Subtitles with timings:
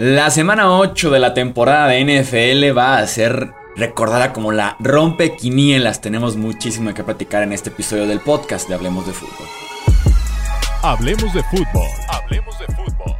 [0.00, 5.36] La semana 8 de la temporada de NFL va a ser recordada como la rompe
[5.36, 6.00] quinielas.
[6.00, 9.46] Tenemos muchísimo que platicar en este episodio del podcast de Hablemos de Fútbol.
[10.80, 11.86] Hablemos de fútbol.
[12.08, 13.14] Hablemos de fútbol.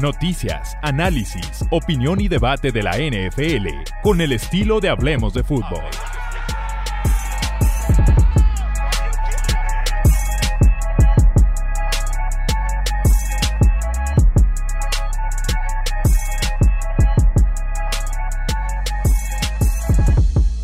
[0.00, 3.66] Noticias, análisis, opinión y debate de la NFL
[4.00, 5.82] con el estilo de Hablemos de fútbol.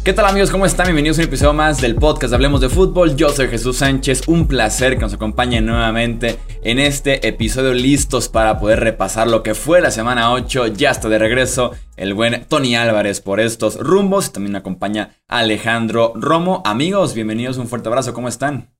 [0.07, 0.53] ¿Qué tal amigos?
[0.53, 0.87] ¿Cómo están?
[0.87, 3.17] Bienvenidos a un episodio más del podcast Hablemos de Fútbol.
[3.17, 4.29] Yo soy Jesús Sánchez.
[4.29, 9.57] Un placer que nos acompañen nuevamente en este episodio listos para poder repasar lo que
[9.57, 10.69] fue la semana 8.
[10.69, 14.31] Ya está de regreso el buen Tony Álvarez por estos rumbos.
[14.33, 16.63] También me acompaña Alejandro Romo.
[16.65, 17.59] Amigos, bienvenidos.
[17.59, 18.15] Un fuerte abrazo.
[18.15, 18.71] ¿Cómo están?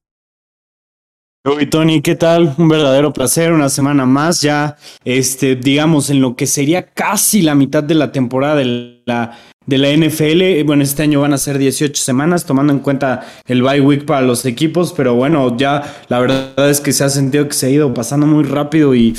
[1.45, 2.55] Hoy Tony, ¿qué tal?
[2.57, 7.57] Un verdadero placer, una semana más ya, este, digamos, en lo que sería casi la
[7.57, 10.65] mitad de la temporada de de la NFL.
[10.65, 14.23] Bueno, este año van a ser 18 semanas, tomando en cuenta el bye week para
[14.23, 17.71] los equipos, pero bueno, ya la verdad es que se ha sentido que se ha
[17.71, 19.17] ido pasando muy rápido y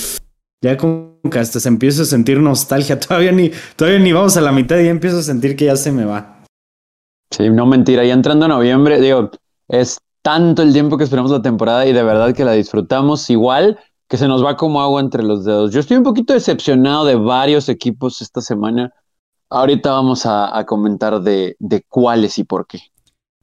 [0.62, 3.00] ya como que hasta se empieza a sentir nostalgia.
[3.08, 5.76] Todavía ni, todavía ni vamos a la mitad y ya empiezo a sentir que ya
[5.78, 6.44] se me va.
[7.32, 9.32] Sí, no mentira, ya entrando a noviembre, digo,
[9.68, 13.80] es tanto el tiempo que esperamos la temporada y de verdad que la disfrutamos igual
[14.10, 15.72] que se nos va como agua entre los dedos.
[15.72, 18.94] Yo estoy un poquito decepcionado de varios equipos esta semana
[19.50, 21.56] Ahorita vamos a, comentar de,
[21.88, 22.80] cuáles y por qué.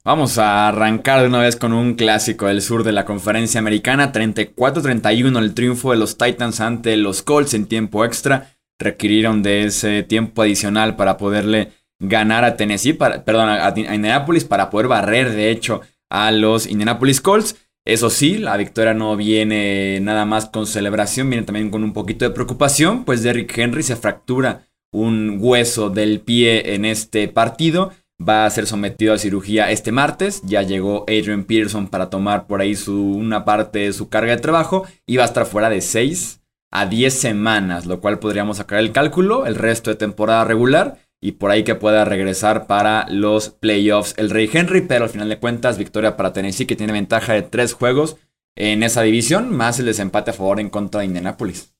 [0.03, 4.11] Vamos a arrancar de una vez con un clásico del sur de la conferencia americana.
[4.11, 8.55] 34-31 el triunfo de los Titans ante los Colts en tiempo extra.
[8.77, 14.87] Requirieron de ese tiempo adicional para poderle ganar a Tennessee, perdón, a, Indianapolis, para poder
[14.87, 17.55] barrer de hecho a los Indianapolis Colts.
[17.83, 22.25] Eso sí, la victoria no viene nada más con celebración, viene también con un poquito
[22.25, 27.91] de preocupación, pues Derrick Henry se fractura un hueso del pie en este partido.
[28.17, 30.41] Va a ser sometido a cirugía este martes.
[30.45, 34.41] Ya llegó Adrian Peterson para tomar por ahí su, una parte de su carga de
[34.41, 34.85] trabajo.
[35.05, 38.91] Y va a estar fuera de 6 a 10 semanas, lo cual podríamos sacar el
[38.91, 40.97] cálculo, el resto de temporada regular.
[41.21, 44.81] Y por ahí que pueda regresar para los playoffs el Rey Henry.
[44.81, 48.15] Pero al final de cuentas, victoria para Tennessee que tiene ventaja de 3 juegos
[48.55, 51.74] en esa división, más el desempate a favor en contra de Indianapolis.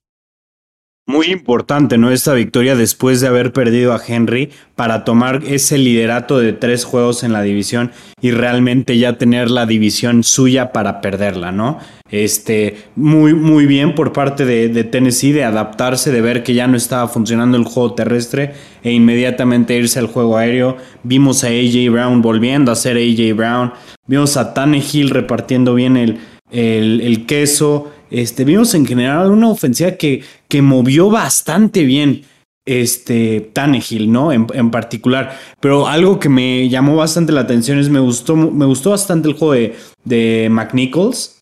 [1.07, 2.09] Muy importante, ¿no?
[2.09, 7.23] Esta victoria después de haber perdido a Henry para tomar ese liderato de tres juegos
[7.23, 11.77] en la división y realmente ya tener la división suya para perderla, ¿no?
[12.09, 16.75] Este, muy, muy bien por parte de, Tennessee de adaptarse, de ver que ya no
[16.75, 20.77] estaba funcionando el juego terrestre e inmediatamente irse al juego aéreo.
[21.03, 23.73] Vimos a AJ Brown volviendo a ser AJ Brown.
[24.07, 27.91] Vimos a Tannehill repartiendo bien el, el queso.
[28.11, 32.23] Este, vimos en general una ofensiva que, que movió bastante bien
[32.65, 34.31] este Tannehill, ¿no?
[34.31, 35.37] En, en, particular.
[35.59, 39.35] Pero algo que me llamó bastante la atención es me gustó, me gustó bastante el
[39.35, 41.34] juego de, de McNichols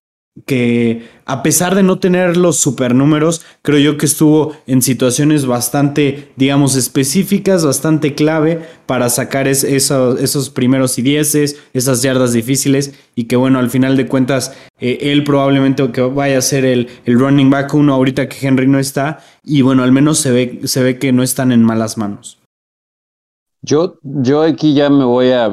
[0.46, 6.32] que a pesar de no tener los supernúmeros, creo yo que estuvo en situaciones bastante,
[6.36, 13.36] digamos, específicas, bastante clave para sacar esos primeros y dieces, esas yardas difíciles y que
[13.36, 17.52] bueno, al final de cuentas, eh, él probablemente que vaya a ser el, el, running
[17.52, 20.98] back uno ahorita que Henry no está y bueno, al menos se ve, se ve
[20.98, 22.40] que no están en malas manos.
[23.62, 25.50] Yo, yo aquí ya me voy a,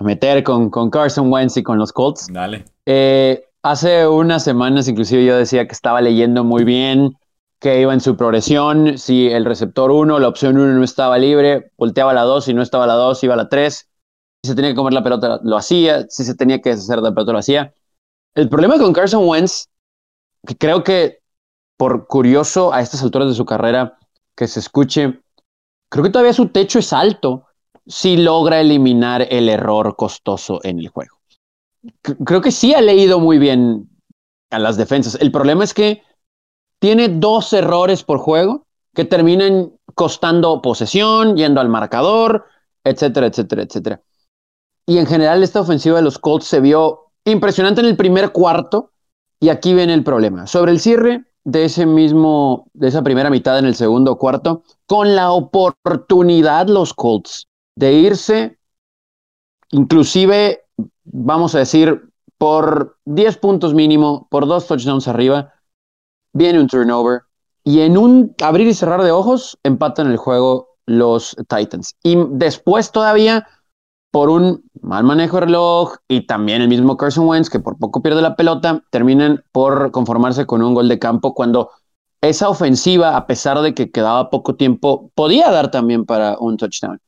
[0.00, 2.26] meter con, con Carson Wentz y con los Colts.
[2.32, 2.64] Dale.
[2.86, 7.12] Eh, Hace unas semanas inclusive yo decía que estaba leyendo muy bien,
[7.58, 11.70] que iba en su progresión, si el receptor 1, la opción 1 no estaba libre,
[11.76, 13.74] volteaba la 2, si no estaba la 2, iba a la 3,
[14.42, 17.10] si se tenía que comer la pelota lo hacía, si se tenía que deshacer de
[17.10, 17.74] la pelota lo hacía.
[18.34, 19.66] El problema con Carson Wentz,
[20.46, 21.18] que creo que
[21.76, 23.98] por curioso a estas alturas de su carrera
[24.34, 25.20] que se escuche,
[25.90, 27.44] creo que todavía su techo es alto
[27.86, 31.19] si logra eliminar el error costoso en el juego
[32.24, 33.88] creo que sí ha leído muy bien
[34.50, 35.16] a las defensas.
[35.20, 36.02] El problema es que
[36.78, 42.44] tiene dos errores por juego que terminan costando posesión, yendo al marcador,
[42.84, 44.02] etcétera, etcétera, etcétera.
[44.86, 48.92] Y en general esta ofensiva de los Colts se vio impresionante en el primer cuarto
[49.38, 50.46] y aquí viene el problema.
[50.46, 55.14] Sobre el cierre de ese mismo de esa primera mitad en el segundo cuarto, con
[55.14, 58.58] la oportunidad los Colts de irse
[59.70, 60.64] inclusive
[61.04, 65.52] vamos a decir, por 10 puntos mínimo, por dos touchdowns arriba,
[66.32, 67.22] viene un turnover
[67.64, 71.96] y en un abrir y cerrar de ojos empatan el juego los Titans.
[72.02, 73.46] Y después todavía,
[74.10, 78.02] por un mal manejo de reloj y también el mismo Carson Wentz, que por poco
[78.02, 81.70] pierde la pelota, terminan por conformarse con un gol de campo cuando
[82.22, 86.98] esa ofensiva, a pesar de que quedaba poco tiempo, podía dar también para un touchdown.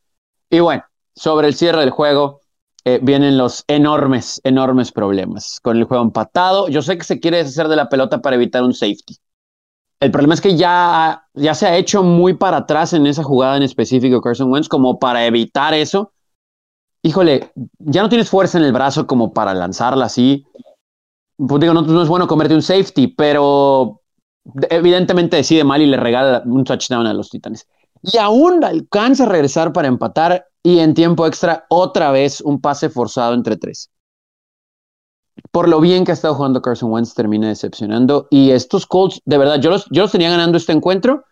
[0.48, 0.84] Y bueno,
[1.14, 2.41] sobre el cierre del juego,
[2.84, 6.68] eh, vienen los enormes, enormes problemas con el juego empatado.
[6.68, 9.16] Yo sé que se quiere deshacer de la pelota para evitar un safety.
[10.00, 13.56] El problema es que ya, ya se ha hecho muy para atrás en esa jugada
[13.56, 16.12] en específico Carson Wentz como para evitar eso.
[17.02, 20.44] Híjole, ya no tienes fuerza en el brazo como para lanzarla así.
[21.36, 24.00] Pues digo, no, no es bueno comerte un safety, pero
[24.70, 27.68] evidentemente decide mal y le regala un touchdown a los Titanes.
[28.02, 32.88] Y aún alcanza a regresar para empatar y en tiempo extra otra vez un pase
[32.88, 33.90] forzado entre tres.
[35.50, 38.28] Por lo bien que ha estado jugando Carson Wentz, termina decepcionando.
[38.30, 41.24] Y estos Colts, de verdad, yo los, yo los tenía ganando este encuentro.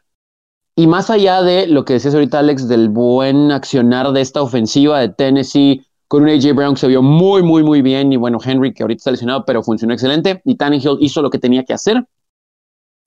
[0.74, 4.98] Y más allá de lo que decías ahorita, Alex, del buen accionar de esta ofensiva
[5.00, 8.12] de Tennessee, con un AJ Brown que se vio muy, muy, muy bien.
[8.12, 10.40] Y bueno, Henry, que ahorita está lesionado, pero funcionó excelente.
[10.44, 12.04] Y Tannehill hizo lo que tenía que hacer.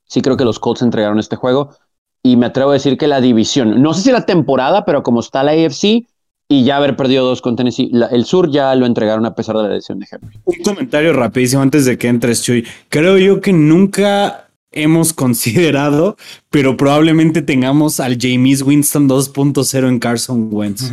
[0.05, 1.71] Sí creo que los Colts entregaron este juego.
[2.21, 5.19] Y me atrevo a decir que la división, no sé si la temporada, pero como
[5.19, 6.07] está la AFC,
[6.53, 7.91] y ya haber perdido dos con Tennessee.
[8.11, 10.39] el sur ya lo entregaron a pesar de la lesión de Henry.
[10.45, 12.65] Un comentario rapidísimo antes de que entres, Chuy.
[12.89, 16.15] Creo yo que nunca hemos considerado,
[16.51, 20.91] pero probablemente tengamos al James Winston 2.0 en Carson Wentz.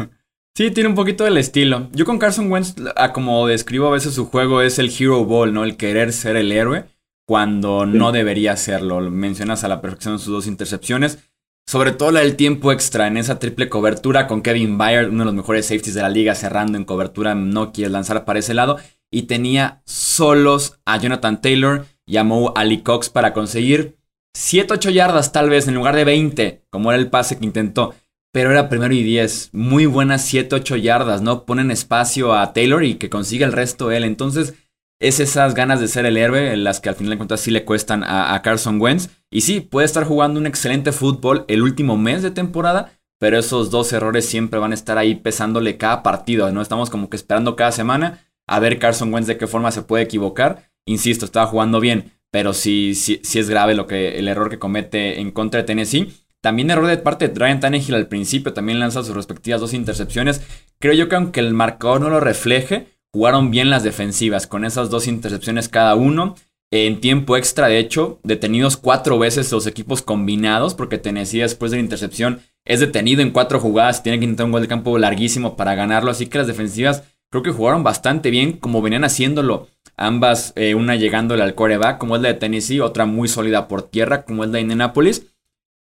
[0.55, 1.89] Sí, tiene un poquito del estilo.
[1.93, 2.75] Yo con Carson Wentz,
[3.13, 5.65] como describo a veces su juego, es el hero ball, ¿no?
[5.65, 6.87] El querer ser el héroe
[7.27, 9.01] cuando no debería serlo.
[9.11, 11.30] Mencionas a la perfección sus dos intercepciones.
[11.67, 15.27] Sobre todo la del tiempo extra en esa triple cobertura con Kevin Byard, uno de
[15.27, 18.79] los mejores safeties de la liga, cerrando en cobertura, no quiere lanzar para ese lado.
[19.13, 23.97] Y tenía solos a Jonathan Taylor y a Mo Ali Cox para conseguir
[24.37, 27.95] 7-8 yardas tal vez en lugar de 20, como era el pase que intentó.
[28.33, 29.51] Pero era primero y 10.
[29.53, 31.45] Muy buenas 7-8 yardas, ¿no?
[31.45, 34.05] Ponen espacio a Taylor y que consiga el resto él.
[34.05, 34.55] Entonces,
[35.01, 37.65] es esas ganas de ser el héroe las que al final de cuentas sí le
[37.65, 39.09] cuestan a, Carson Wentz.
[39.31, 43.71] Y sí, puede estar jugando un excelente fútbol el último mes de temporada, pero esos
[43.71, 46.61] dos errores siempre van a estar ahí pesándole cada partido, ¿no?
[46.61, 50.05] Estamos como que esperando cada semana a ver Carson Wentz de qué forma se puede
[50.05, 50.71] equivocar.
[50.85, 55.31] Insisto, estaba jugando bien, pero sí es grave lo que, el error que comete en
[55.31, 56.13] contra de Tennessee.
[56.43, 60.43] También error de parte de Ryan Tannehill al principio, también lanza sus respectivas dos intercepciones.
[60.79, 64.91] Creo yo que aunque el marcador no lo refleje, Jugaron bien las defensivas con esas
[64.91, 66.37] dos intercepciones cada uno.
[66.73, 71.79] En tiempo extra, de hecho, detenidos cuatro veces los equipos combinados, porque Tennessee después de
[71.79, 75.57] la intercepción es detenido en cuatro jugadas, tiene que intentar un gol de campo larguísimo
[75.57, 79.67] para ganarlo, así que las defensivas creo que jugaron bastante bien, como venían haciéndolo.
[79.97, 83.83] Ambas, eh, una llegándole al coreback, como es la de Tennessee, otra muy sólida por
[83.83, 85.27] tierra, como es la de Indianapolis.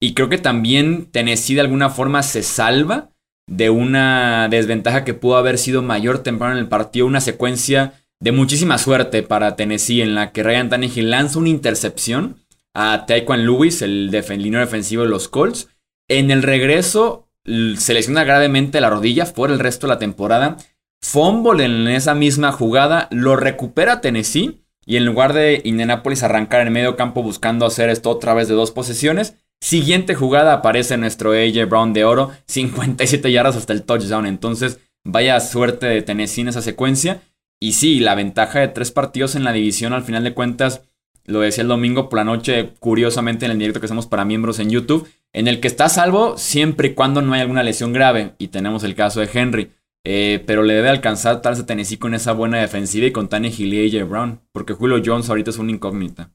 [0.01, 3.11] Y creo que también Tennessee de alguna forma se salva
[3.49, 8.33] de una desventaja que pudo haber sido mayor temprano en el partido, una secuencia de
[8.33, 12.37] muchísima suerte para Tennessee en la que Ryan Tannehill lanza una intercepción
[12.75, 15.69] a Taekwon Lewis, el línea defensivo de los Colts.
[16.09, 20.57] En el regreso se lesiona gravemente la rodilla por el resto de la temporada.
[21.01, 26.73] Fumble en esa misma jugada, lo recupera Tennessee y en lugar de Indianapolis arrancar en
[26.73, 31.69] medio campo buscando hacer esto otra vez de dos posesiones, Siguiente jugada aparece nuestro AJ
[31.69, 34.27] Brown de oro, 57 yardas hasta el touchdown.
[34.27, 37.23] Entonces, vaya suerte de Tennessee en esa secuencia.
[37.61, 40.83] Y sí, la ventaja de tres partidos en la división, al final de cuentas,
[41.25, 44.61] lo decía el domingo por la noche, curiosamente en el directo que hacemos para miembros
[44.61, 48.35] en YouTube, en el que está salvo siempre y cuando no hay alguna lesión grave.
[48.39, 49.73] Y tenemos el caso de Henry.
[50.05, 53.75] Eh, pero le debe alcanzar tal a Tennessee con esa buena defensiva y con Tannehill
[53.75, 54.41] y AJ Brown.
[54.53, 56.31] Porque Julio Jones ahorita es una incógnita.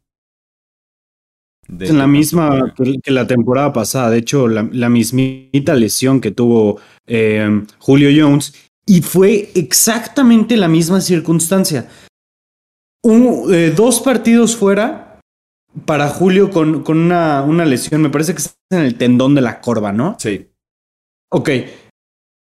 [1.79, 4.09] Es la misma que, la temporada pasada.
[4.09, 8.53] De hecho, la, mismita lesión que tuvo eh, Julio Jones.
[8.85, 11.89] Y fue exactamente la misma circunstancia.
[13.03, 15.19] Eh, dos partidos fuera
[15.85, 18.01] para Julio con, con una, una, lesión.
[18.01, 20.17] Me parece que está en el tendón de la corva, ¿no?
[20.19, 20.49] Sí.
[21.31, 21.49] Ok.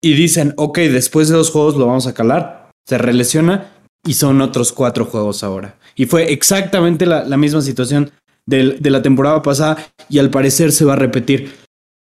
[0.02, 2.70] Y dicen, ok, después de dos juegos lo vamos a calar.
[2.86, 3.72] Se relesiona
[4.04, 5.78] y son otros cuatro juegos ahora.
[5.94, 8.10] Y fue exactamente la, la misma situación
[8.46, 9.76] de, la temporada pasada
[10.08, 11.52] y al parecer se va a repetir.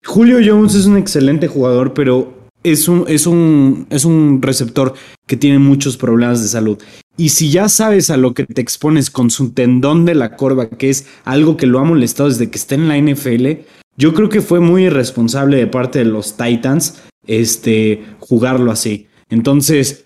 [0.04, 4.94] Julio Jones es un excelente jugador, pero es un, es un, es un receptor
[5.26, 6.78] que tiene muchos problemas de salud.
[7.16, 10.70] Y si ya sabes a lo que te expones con su tendón de la corva,
[10.70, 13.62] que es algo que lo ha molestado desde que está en la NFL,
[13.96, 19.08] yo creo que fue muy irresponsable de parte de los Titans este, jugarlo así.
[19.28, 20.04] Entonces,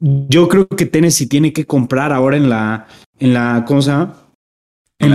[0.00, 2.86] yo creo que Tennessee tiene que comprar ahora en la,
[3.18, 4.25] en la, ¿cómo se llama?
[4.98, 5.12] En,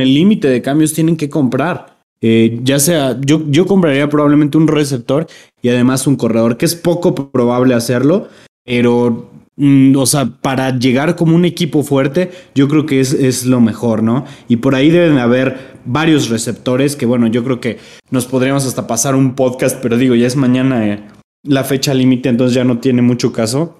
[0.00, 1.98] el límite de cambios tienen que comprar.
[2.20, 5.26] Eh, ya sea, yo, yo compraría probablemente un receptor
[5.60, 8.28] y además un corredor, que es poco probable hacerlo,
[8.64, 13.44] pero mm, o sea, para llegar como un equipo fuerte, yo creo que es, es
[13.44, 14.24] lo mejor, ¿no?
[14.46, 17.78] Y por ahí deben haber varios receptores que, bueno, yo creo que
[18.10, 21.02] nos podríamos hasta pasar un podcast, pero digo, ya es mañana eh,
[21.42, 23.78] la fecha límite, entonces ya no tiene mucho caso.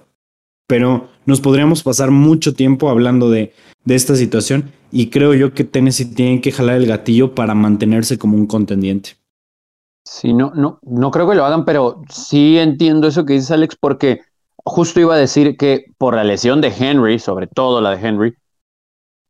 [0.67, 3.53] Pero nos podríamos pasar mucho tiempo hablando de,
[3.85, 8.17] de esta situación y creo yo que Tennessee tiene que jalar el gatillo para mantenerse
[8.17, 9.11] como un contendiente.
[10.05, 13.77] Sí, no, no, no creo que lo hagan, pero sí entiendo eso que dices, Alex,
[13.79, 14.21] porque
[14.65, 18.35] justo iba a decir que por la lesión de Henry, sobre todo la de Henry,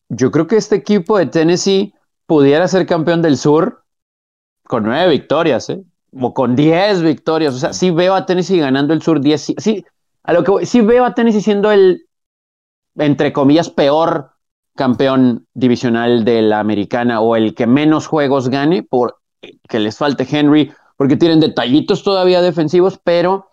[0.10, 1.94] yo creo que este equipo de Tennessee
[2.26, 3.84] pudiera ser campeón del sur
[4.64, 5.84] con nueve victorias, ¿eh?
[6.20, 7.56] o con diez victorias.
[7.56, 9.54] O sea, sí veo a Tennessee ganando el sur diez.
[9.58, 9.86] Sí,
[10.24, 12.08] a lo que sí veo a Tennessee siendo el,
[12.96, 14.32] entre comillas, peor
[14.76, 19.18] campeón divisional de la americana o el que menos juegos gane por
[19.68, 23.52] que les falte Henry, porque tienen detallitos todavía defensivos, pero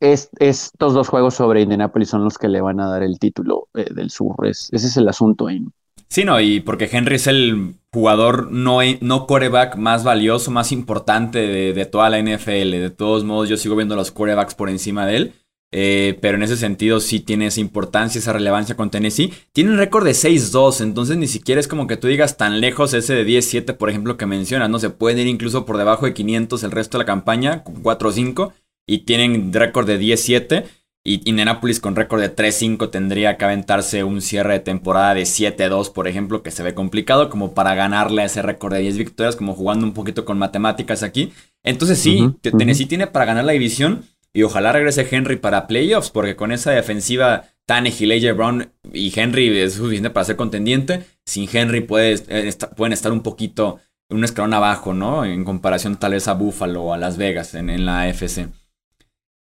[0.00, 3.68] es, estos dos juegos sobre Indianapolis son los que le van a dar el título
[3.74, 4.34] eh, del sur.
[4.46, 5.62] ese es el asunto ahí.
[6.08, 11.38] Sí, no, y porque Henry es el jugador no, no coreback más valioso, más importante
[11.38, 12.70] de, de, toda la NFL.
[12.70, 15.34] De todos modos, yo sigo viendo los corebacks por encima de él.
[15.70, 19.32] Eh, pero en ese sentido sí tiene esa importancia, esa relevancia con Tennessee.
[19.52, 22.94] Tiene un récord de 6-2, entonces ni siquiera es como que tú digas tan lejos
[22.94, 24.78] ese de 10-7, por ejemplo, que mencionas, ¿no?
[24.78, 28.52] Se pueden ir incluso por debajo de 500 el resto de la campaña, 4-5,
[28.86, 30.64] y tienen récord de 10-7.
[31.04, 35.92] Y Indianapolis con récord de 3-5 tendría que aventarse un cierre de temporada de 7-2,
[35.92, 39.36] por ejemplo, que se ve complicado, como para ganarle a ese récord de 10 victorias,
[39.36, 41.32] como jugando un poquito con matemáticas aquí.
[41.62, 44.04] Entonces sí, Tennessee tiene para ganar la división
[44.34, 49.58] y ojalá regrese Henry para playoffs, porque con esa defensiva Tannehill, AJ Brown y Henry
[49.58, 51.04] es suficiente para ser contendiente.
[51.26, 55.26] Sin Henry puede, eh, pueden estar un poquito, un escalón abajo, ¿no?
[55.26, 58.48] En comparación tal vez a Buffalo o a Las Vegas en, la AFC.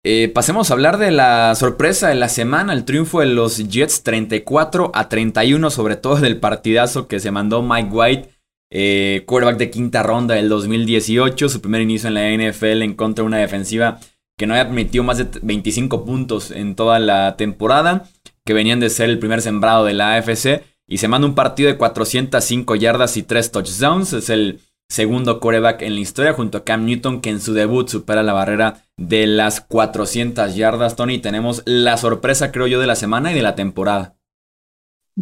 [0.05, 4.05] Eh, pasemos a hablar de la sorpresa de la semana, el triunfo de los Jets
[4.05, 8.31] 34 a 31, sobre todo del partidazo que se mandó Mike White,
[8.71, 13.23] eh, quarterback de quinta ronda del 2018, su primer inicio en la NFL en contra
[13.23, 14.01] de una defensiva
[14.43, 18.09] que no había admitido más de 25 puntos en toda la temporada,
[18.45, 21.71] que venían de ser el primer sembrado de la AFC, y se manda un partido
[21.71, 24.13] de 405 yardas y 3 touchdowns.
[24.15, 24.59] Es el
[24.89, 28.33] segundo coreback en la historia, junto a Cam Newton, que en su debut supera la
[28.33, 30.97] barrera de las 400 yardas.
[30.97, 34.17] Tony, tenemos la sorpresa, creo yo, de la semana y de la temporada.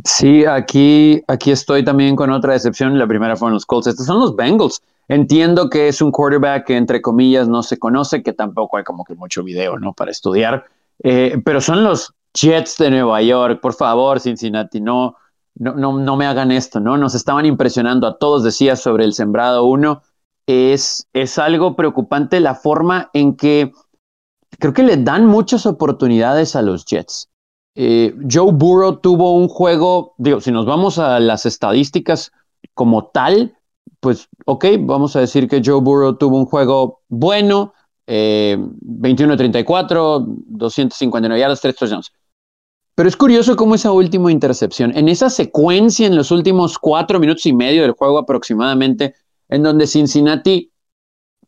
[0.03, 2.99] Sí, aquí, aquí estoy también con otra decepción.
[2.99, 3.89] La primera fueron los Colts.
[3.89, 4.81] Estos son los Bengals.
[5.11, 9.03] Entiendo que es un quarterback que entre comillas no se conoce, que tampoco hay como
[9.03, 9.93] que mucho video, ¿no?
[9.93, 10.67] Para estudiar.
[11.03, 13.61] Eh, pero son los Jets de Nueva York.
[13.61, 15.17] Por favor, Cincinnati, no,
[15.57, 16.97] no, no, no me hagan esto, ¿no?
[16.97, 20.03] Nos estaban impresionando a todos, decía, sobre el sembrado uno.
[20.47, 23.73] Es, es algo preocupante la forma en que
[24.61, 27.29] creo que le dan muchas oportunidades a los Jets.
[27.75, 32.31] Eh, Joe Burrow tuvo un juego, digo, si nos vamos a las estadísticas
[32.75, 33.57] como tal,
[34.01, 37.75] pues ok, vamos a decir que Joe Burrow tuvo un juego bueno,
[38.07, 42.13] eh, 21-34, 259 yardas, 3 touchdowns.
[42.95, 47.47] Pero es curioso cómo esa última intercepción, en esa secuencia en los últimos cuatro minutos
[47.47, 49.15] y medio del juego aproximadamente,
[49.49, 50.73] en donde Cincinnati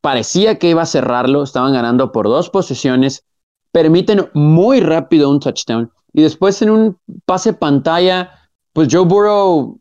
[0.01, 3.25] parecía que iba a cerrarlo, estaban ganando por dos posiciones,
[3.71, 8.31] permiten muy rápido un touchdown y después en un pase pantalla,
[8.73, 9.81] pues Joe Burrow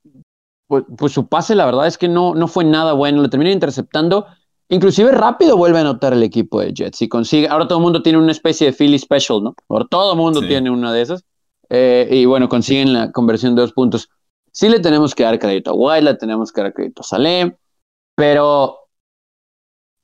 [0.72, 3.52] pues, pues, su pase la verdad es que no, no fue nada bueno, lo termina
[3.52, 4.26] interceptando.
[4.70, 8.02] Inclusive rápido vuelve a anotar el equipo de Jets y consigue, ahora todo el mundo
[8.02, 9.54] tiene una especie de Philly Special, ¿no?
[9.68, 11.26] Ahora todo el mundo tiene una de esas.
[11.68, 14.08] Eh, y bueno, consiguen la conversión de dos puntos.
[14.54, 17.54] Sí le tenemos que dar crédito a White, le tenemos que dar crédito a Salem,
[18.16, 18.88] pero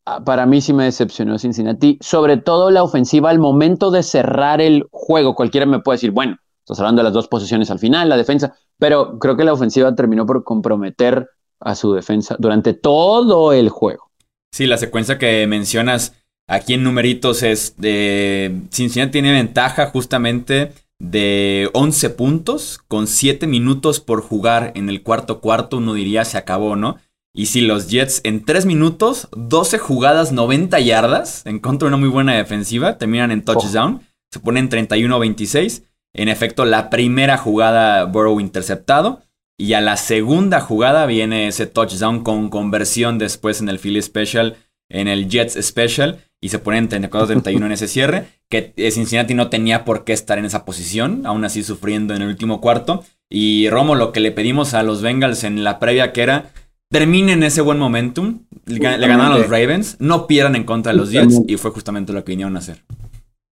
[0.03, 4.59] ah, para mí sí me decepcionó Cincinnati, sobre todo la ofensiva al momento de cerrar
[4.59, 5.33] el juego.
[5.33, 6.35] Cualquiera me puede decir, bueno,
[6.67, 9.95] estás hablando de las dos posiciones al final, la defensa, pero creo que la ofensiva
[9.95, 11.29] terminó por comprometer
[11.61, 14.11] a su defensa durante todo el juego.
[14.53, 16.13] Sí, la secuencia que mencionas
[16.45, 24.01] aquí en numeritos es de Cincinnati tiene ventaja justamente de 11 puntos con 7 minutos
[24.01, 26.97] por jugar en el cuarto cuarto, uno diría se acabó, ¿no?
[27.33, 31.97] Y si los Jets en 3 minutos, 12 jugadas, 90 yardas, en contra de una
[31.97, 34.01] muy buena defensiva, terminan en touchdown,
[34.33, 35.83] se ponen 31-26
[36.17, 39.21] en efecto, la primera jugada Burrow interceptado.
[39.59, 44.55] Y a la segunda jugada viene ese touchdown con conversión después en el Philly Special,
[44.89, 46.19] en el Jets Special.
[46.39, 48.27] Y se ponen 34-31 en ese cierre.
[48.49, 52.27] Que Cincinnati no tenía por qué estar en esa posición, aún así sufriendo en el
[52.27, 53.03] último cuarto.
[53.29, 56.51] Y Romo, lo que le pedimos a los Bengals en la previa que era
[56.89, 61.11] terminen ese buen momentum, le ganaron a los Ravens, no pierdan en contra de los
[61.11, 62.83] Jets y fue justamente lo que vinieron a hacer.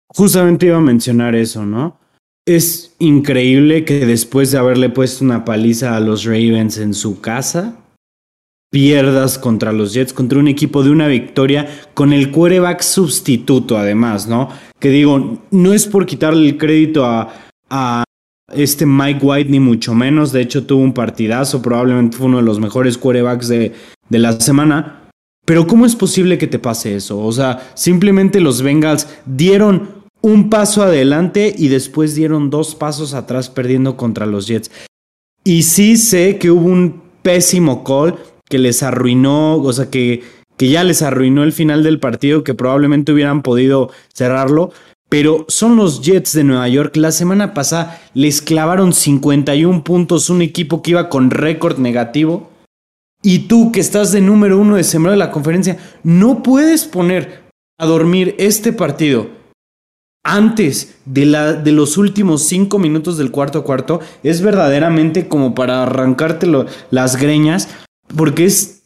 [0.07, 1.97] Justamente iba a mencionar eso, ¿no?
[2.45, 7.77] Es increíble que después de haberle puesto una paliza a los Ravens en su casa,
[8.71, 14.27] pierdas contra los Jets, contra un equipo de una victoria con el quarterback sustituto, además,
[14.27, 14.49] ¿no?
[14.79, 18.03] Que digo, no es por quitarle el crédito a,
[18.53, 20.33] este Mike White, ni mucho menos.
[20.33, 23.71] De hecho, tuvo un partidazo, probablemente fue uno de los mejores quarterbacks de,
[24.09, 25.09] de la semana.
[25.45, 27.19] Pero ¿cómo es posible que te pase eso?
[27.19, 33.49] O sea, simplemente los Bengals dieron un paso adelante y después dieron dos pasos atrás
[33.49, 34.71] perdiendo contra los Jets.
[35.43, 38.15] Y sí sé que hubo un pésimo call
[38.47, 40.23] que les arruinó, o sea, que,
[40.57, 44.71] que ya les arruinó el final del partido, que probablemente hubieran podido cerrarlo.
[45.09, 46.95] Pero son los Jets de Nueva York.
[46.95, 52.49] La semana pasada les clavaron 51 puntos, un equipo que iba con récord negativo.
[53.23, 57.41] Y tú, que estás de número uno de semana de la conferencia, no puedes poner
[57.77, 59.40] a dormir este partido
[60.23, 65.83] antes de, la, de los últimos cinco minutos del cuarto cuarto es verdaderamente como para
[65.83, 66.47] arrancarte
[66.91, 67.69] las greñas,
[68.15, 68.83] porque es,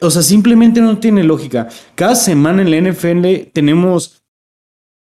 [0.00, 1.68] o sea, simplemente no tiene lógica.
[1.94, 4.22] Cada semana en la NFL tenemos,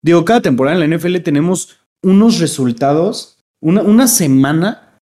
[0.03, 4.99] digo, cada temporada en la NFL tenemos unos resultados, una, una semana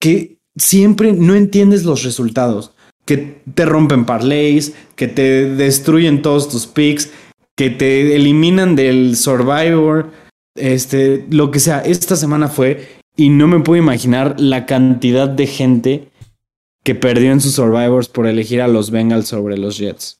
[0.00, 2.72] que siempre no entiendes los resultados,
[3.06, 7.10] que te rompen parlays, que te destruyen todos tus picks
[7.58, 10.12] que te eliminan del Survivor,
[10.54, 11.80] este, lo que sea.
[11.80, 16.08] Esta semana fue y no me puedo imaginar la cantidad de gente
[16.84, 20.20] que perdió en sus Survivors por elegir a los Bengals sobre los Jets.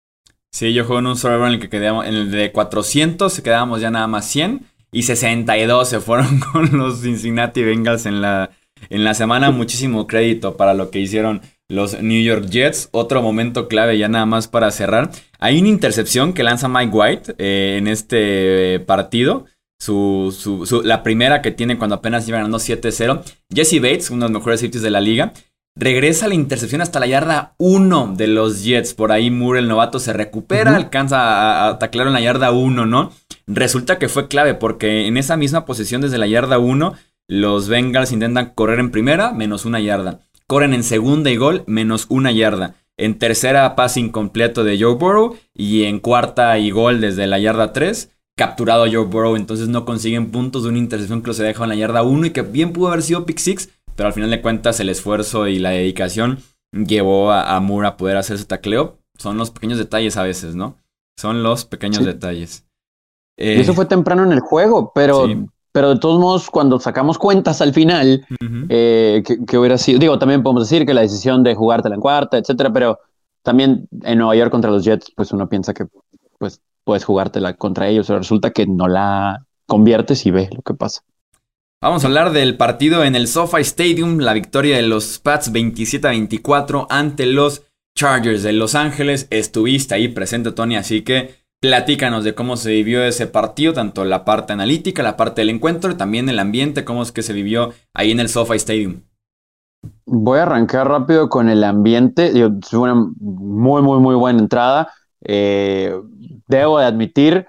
[0.50, 3.42] Sí, yo juego en un Survivor en el que quedamos, en el de 400 se
[3.44, 8.50] quedábamos ya nada más 100 y 62 se fueron con los Cincinnati Bengals en la,
[8.90, 9.52] en la semana.
[9.52, 12.88] Muchísimo crédito para lo que hicieron los New York Jets.
[12.92, 15.10] Otro momento clave ya nada más para cerrar.
[15.38, 19.46] Hay una intercepción que lanza Mike White eh, en este partido.
[19.80, 23.22] Su, su, la primera que tiene cuando apenas iba ganando 7-0.
[23.54, 25.32] Jesse Bates, uno de los mejores sitios de la liga.
[25.76, 28.94] Regresa la intercepción hasta la yarda 1 de los Jets.
[28.94, 33.12] Por ahí Moore, el novato, se recupera, alcanza a, taclar en la yarda 1, ¿no?
[33.46, 36.94] Resulta que fue clave porque en esa misma posición desde la yarda 1,
[37.28, 40.18] los Bengals intentan correr en primera, menos una yarda.
[40.48, 42.74] Corren en segunda y gol, menos una yarda.
[42.96, 45.36] En tercera, pase incompleto de Joe Burrow.
[45.52, 49.36] Y en cuarta y gol desde la yarda 3, capturado Joe Burrow.
[49.36, 52.30] Entonces no consiguen puntos de una intercepción que se deja en la yarda 1 y
[52.30, 53.68] que bien pudo haber sido pick 6.
[53.94, 56.38] Pero al final de cuentas, el esfuerzo y la dedicación
[56.72, 58.98] llevó a, Moore a poder hacer ese tacleo.
[59.18, 60.78] Son los pequeños detalles a veces, ¿no?
[61.18, 62.64] Son los pequeños detalles.
[63.36, 65.26] y eso fue temprano en el juego, pero
[65.72, 68.26] pero de todos modos, cuando sacamos cuentas al final,
[68.68, 72.38] eh, que, hubiera sido, digo, también podemos decir que la decisión de jugártela en cuarta,
[72.38, 72.98] etcétera, pero
[73.42, 75.86] también en Nueva York contra los Jets, pues uno piensa que
[76.38, 80.74] pues puedes jugártela contra ellos, pero resulta que no la conviertes y ve lo que
[80.74, 81.02] pasa.
[81.80, 86.08] Vamos a hablar del partido en el SoFi Stadium, la victoria de los Pats 27
[86.08, 87.62] a 24 ante los
[87.94, 89.28] Chargers de Los Ángeles.
[89.30, 94.24] Estuviste ahí presente, Tony, así que Platícanos de cómo se vivió ese partido, tanto la
[94.24, 97.72] parte analítica, la parte del encuentro y también el ambiente, cómo es que se vivió
[97.92, 99.02] ahí en el SoFi Stadium.
[100.06, 102.32] Voy a arrancar rápido con el ambiente.
[102.62, 104.92] fue una muy, muy, muy buena entrada.
[105.24, 105.92] Eh,
[106.46, 107.48] debo de admitir,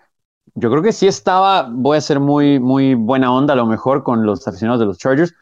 [0.56, 4.02] yo creo que sí estaba, voy a ser muy, muy buena onda a lo mejor
[4.02, 5.36] con los aficionados de los Chargers,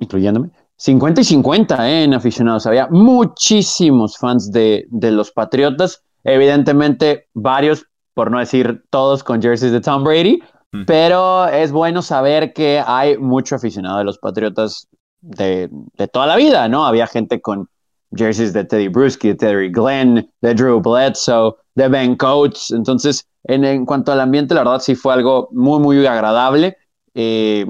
[0.00, 0.50] incluyéndome.
[0.76, 2.66] 50 y 50 eh, en aficionados.
[2.66, 9.72] Había muchísimos fans de, de los Patriotas Evidentemente, varios, por no decir todos, con jerseys
[9.72, 10.40] de Tom Brady,
[10.86, 14.88] pero es bueno saber que hay mucho aficionado de los Patriotas
[15.20, 15.70] de,
[16.12, 16.84] toda la vida, ¿no?
[16.84, 17.68] Había gente con
[18.14, 22.72] jerseys de Teddy Bruschi, de Teddy Glenn, de Drew Bledsoe, de Ben Coates.
[22.72, 26.76] Entonces, en, cuanto al ambiente, la verdad sí fue algo muy, muy agradable.
[27.14, 27.64] Eh,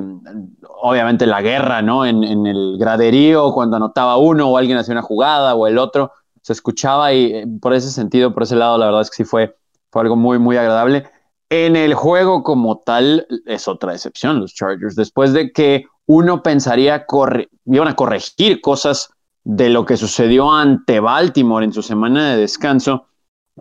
[0.80, 2.06] obviamente la guerra, ¿no?
[2.06, 6.12] En, en, el graderío, cuando anotaba uno o alguien hacía una jugada o el otro,
[6.44, 9.24] se escuchaba y eh, por ese sentido, por ese lado, la verdad es que sí
[9.24, 9.56] fue,
[9.90, 11.04] fue algo muy, muy agradable.
[11.48, 14.94] En el juego como tal es otra excepción los Chargers.
[14.94, 19.08] Después de que uno pensaría que iban a corregir cosas
[19.44, 23.06] de lo que sucedió ante Baltimore en su semana de descanso,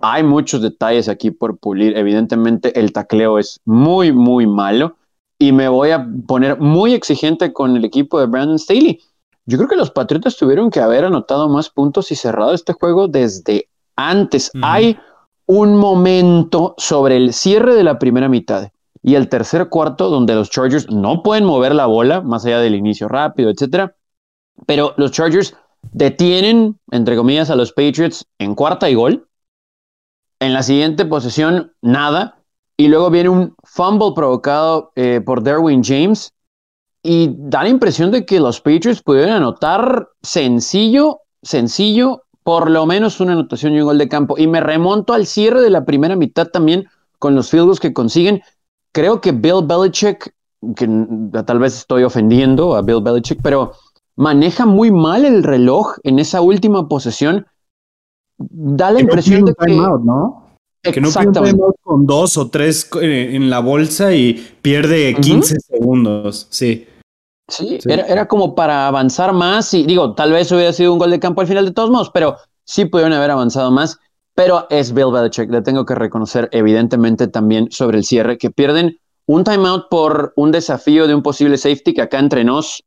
[0.01, 1.95] hay muchos detalles aquí por pulir.
[1.95, 4.97] Evidentemente el tacleo es muy, muy malo
[5.39, 8.99] y me voy a poner muy exigente con el equipo de Brandon Staley.
[9.45, 13.07] Yo creo que los Patriotas tuvieron que haber anotado más puntos y cerrado este juego
[13.07, 14.51] desde antes.
[14.61, 14.97] Hay
[15.45, 18.69] un momento sobre el cierre de la primera mitad
[19.01, 22.75] y el tercer cuarto donde los Chargers no pueden mover la bola, más allá del
[22.75, 23.95] inicio rápido, etcétera.
[24.65, 25.55] Pero los Chargers
[25.91, 29.27] detienen, entre comillas, a los Patriots en cuarta y gol.
[30.39, 32.39] En la siguiente posesión, nada.
[32.75, 36.33] y luego viene un fumble provocado eh, por Derwin James
[37.03, 43.19] y da la impresión de que los Patriots pudieron anotar sencillo, sencillo, por lo menos
[43.19, 44.37] una anotación y un gol de campo.
[44.37, 46.87] Y me remonto al cierre de la primera mitad también
[47.19, 48.41] con los field goals que consiguen.
[48.93, 50.33] Creo que Bill Belichick,
[50.77, 50.87] que
[51.45, 53.73] tal vez estoy ofendiendo a Bill Belichick, pero
[54.15, 57.45] maneja muy mal el reloj en esa última posesión.
[58.37, 59.73] Da la impresión de que...
[59.73, 60.39] ¿no?
[60.81, 66.47] Que no pierde con dos o tres eh, en la bolsa y pierde 15 segundos,
[66.49, 66.87] sí.
[67.47, 71.11] Sí, Era, era, como para avanzar más y digo, tal vez hubiera sido un gol
[71.11, 73.99] de campo al final de todos modos, pero sí pudieron haber avanzado más.
[74.35, 78.97] Pero es Bill Belichick, le tengo que reconocer evidentemente también sobre el cierre, que pierden
[79.25, 82.83] un timeout por un desafío de un posible safety que acá entre nos,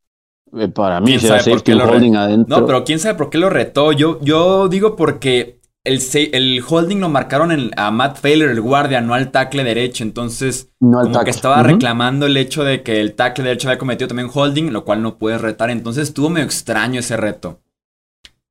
[0.57, 2.61] eh, para mí, ¿Quién sabe por qué lo holding adentro.
[2.61, 3.93] No, pero quién sabe por qué lo retó.
[3.93, 5.56] Yo, yo digo porque
[5.87, 10.03] el, holding lo marcaron a Matt Failer, el guardia, no al tackle derecho.
[10.05, 14.31] Entonces, como que estaba reclamando el hecho de que el tackle derecho había cometido también
[14.33, 15.71] holding, lo cual no puede retar.
[15.71, 17.61] Entonces, estuvo medio extraño ese reto.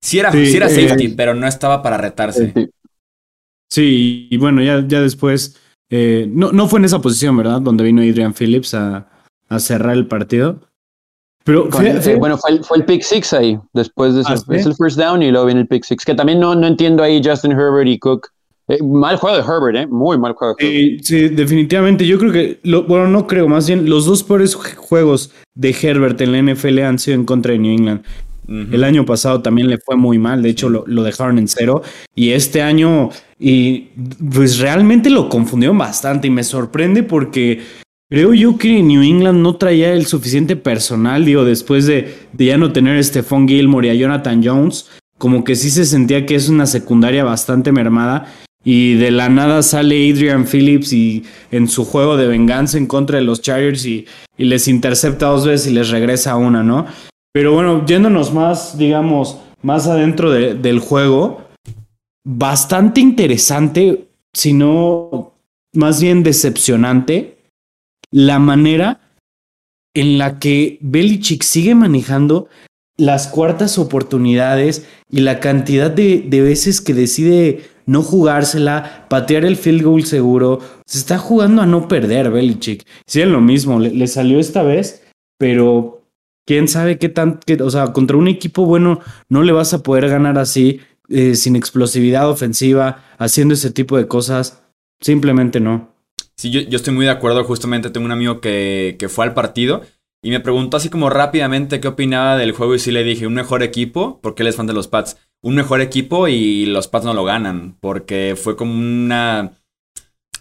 [0.02, 2.54] Sí era, era safety, eh, pero no estaba para retarse.
[3.70, 5.60] Sí, y bueno, ya, ya después.
[5.90, 7.62] Eh, no, no fue en esa posición, ¿verdad?
[7.62, 9.08] Donde vino Adrian Phillips a,
[9.50, 10.62] a cerrar el partido.
[11.46, 11.70] Pero
[12.18, 14.32] bueno, fue el, fue el, pick six ahí, después de eso.
[14.32, 16.66] ¿Ah, es el first down y luego viene el pick six, que también no, no
[16.66, 18.30] entiendo ahí Justin Herbert y Cook.
[18.68, 19.86] Eh, mal juego de Herbert, ¿eh?
[19.88, 20.56] Muy mal juego.
[20.60, 22.08] De sí, definitivamente.
[22.08, 26.32] Yo creo que, bueno, no creo, más bien, los dos peores juegos de Herbert en
[26.32, 28.04] la NFL han sido en contra de New England.
[28.48, 31.82] El año pasado también le fue muy mal, de hecho lo, lo, dejaron en cero.
[32.14, 33.90] Y este año, y
[34.34, 37.64] pues realmente lo confundieron bastante y me sorprende porque
[38.08, 42.72] Creo yo que New England no traía el suficiente personal, digo, después de, ya no
[42.72, 46.48] tener a Stephon Gilmore y a Jonathan Jones, como que sí se sentía que es
[46.48, 48.32] una secundaria bastante mermada.
[48.64, 53.18] Y de la nada sale Adrian Phillips y en su juego de venganza en contra
[53.18, 54.06] de los Chargers y,
[54.38, 56.86] les intercepta dos veces y les regresa una, ¿no?
[57.32, 61.42] Pero bueno, yéndonos más, digamos, más adentro del juego,
[62.24, 65.34] bastante interesante, si no
[65.74, 67.35] más bien decepcionante
[68.16, 69.02] la manera
[69.94, 72.48] en la que Belichick sigue manejando
[72.96, 79.84] las cuartas oportunidades y la cantidad de, veces que decide no jugársela, patear el field
[79.84, 80.62] goal seguro.
[80.86, 82.86] Se está jugando a no perder Belichick.
[83.06, 85.04] Sí, es lo mismo, le, salió esta vez,
[85.38, 86.08] pero
[86.48, 90.08] quién sabe qué tan, o sea, contra un equipo bueno no le vas a poder
[90.08, 94.64] ganar así, eh, sin explosividad ofensiva, haciendo ese tipo de cosas.
[95.02, 95.95] Simplemente no.
[96.38, 97.44] Sí, yo, estoy muy de acuerdo.
[97.44, 99.82] Justamente tengo un amigo que, fue al partido
[100.22, 103.36] y me preguntó así como rápidamente qué opinaba del juego y sí le dije, un
[103.36, 107.06] mejor equipo, porque él es fan de los Pats, un mejor equipo y los Pats
[107.06, 109.54] no lo ganan, porque fue como una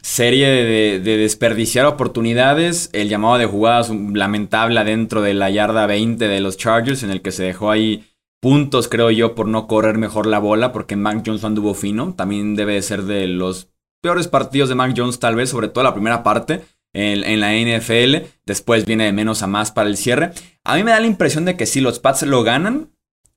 [0.00, 6.40] serie de, desperdiciar oportunidades, el llamado de jugadas lamentable dentro de la yarda 20 de
[6.40, 8.04] los Chargers, en el que se dejó ahí
[8.40, 12.54] puntos, creo yo, por no correr mejor la bola, porque Mac Jones anduvo fino, también
[12.54, 13.73] debe ser de los
[14.04, 16.60] peores partidos de Mac Jones tal vez, sobre todo la primera parte
[16.92, 18.26] en, la NFL.
[18.44, 20.32] Después viene de menos a más para el cierre.
[20.62, 22.90] A mí me da la impresión de que sí, los Pats lo ganan,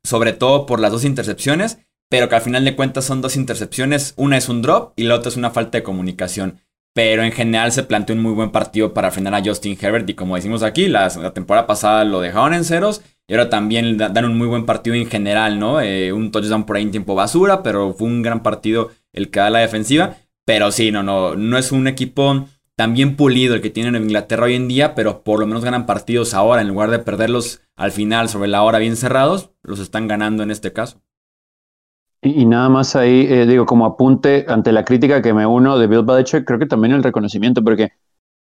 [0.03, 1.77] sobre todo por las dos intercepciones,
[2.09, 4.13] pero que al final de cuentas son dos intercepciones.
[4.17, 6.59] Una es un drop y la otra es una falta de comunicación.
[6.93, 10.09] Pero en general se planteó un muy buen partido para frenar a Justin Herbert.
[10.09, 13.03] Y como decimos aquí, la, temporada pasada lo dejaron en ceros.
[13.25, 15.79] Y ahora también dan un muy buen partido en general, ¿no?
[15.79, 19.39] Eh, un touchdown por ahí en tiempo basura, pero fue un gran partido el que
[19.39, 20.17] da la defensiva.
[20.47, 24.03] Pero sí, no, no, no es un equipo tan bien pulido el que tienen en
[24.03, 27.59] Inglaterra hoy en día, pero por lo menos ganan partidos ahora, en lugar de perderlos
[27.75, 31.01] al final sobre la hora bien cerrados, los están ganando en este caso.
[32.21, 35.87] Y, nada más ahí, eh, digo, como apunte ante la crítica que me uno de
[35.87, 37.89] Bill Belichick, creo que también el reconocimiento, porque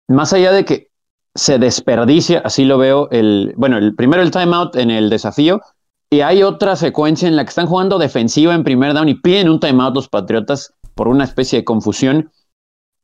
[0.07, 0.91] más allá de que
[1.33, 5.61] se desperdicia, así lo veo, el, bueno, el primero el timeout en el desafío,
[6.11, 9.49] y hay otra secuencia en la que están jugando defensiva en primer down y piden
[9.49, 12.31] un timeout los Patriotas por una especie de confusión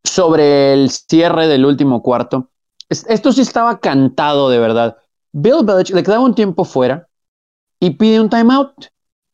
[0.03, 2.49] sobre el cierre del último cuarto.
[2.89, 4.97] Esto sí estaba cantado de verdad.
[5.31, 7.07] Bill Belichick le quedaba un tiempo fuera
[7.79, 8.87] y pide un timeout.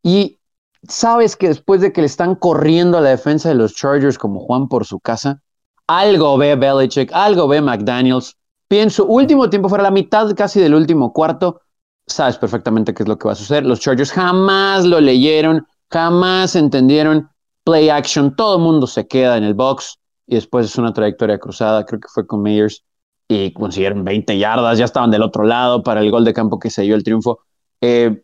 [0.04, 0.40] Y
[0.88, 4.40] sabes que después de que le están corriendo a la defensa de los Chargers como
[4.42, 5.42] Juan por su casa,
[5.88, 8.38] algo ve Belichick, algo ve McDaniels.
[8.68, 11.62] Pienso, último tiempo fuera, la mitad casi del último cuarto.
[12.06, 13.66] Sabes perfectamente qué es lo que va a suceder.
[13.66, 17.30] Los Chargers jamás lo leyeron, jamás entendieron
[17.70, 21.38] play action, todo el mundo se queda en el box y después es una trayectoria
[21.38, 22.84] cruzada, creo que fue con Meyers
[23.28, 26.72] y consiguieron 20 yardas, ya estaban del otro lado para el gol de campo que
[26.72, 27.42] se dio el triunfo.
[27.80, 28.24] Eh,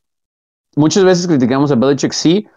[0.76, 2.48] muchas veces criticamos a Belichick, sí,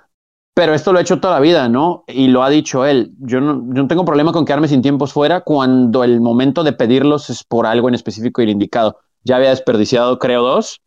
[0.55, 2.05] pero esto lo ha hecho toda la vida, ¿no?
[2.09, 3.13] Y lo ha dicho él.
[3.19, 6.73] Yo no, yo no tengo problema con quedarme sin tiempos fuera cuando el momento de
[6.73, 8.99] pedirlos es por algo en específico y indicado.
[9.25, 10.81] Ya había desperdiciado, creo, dos.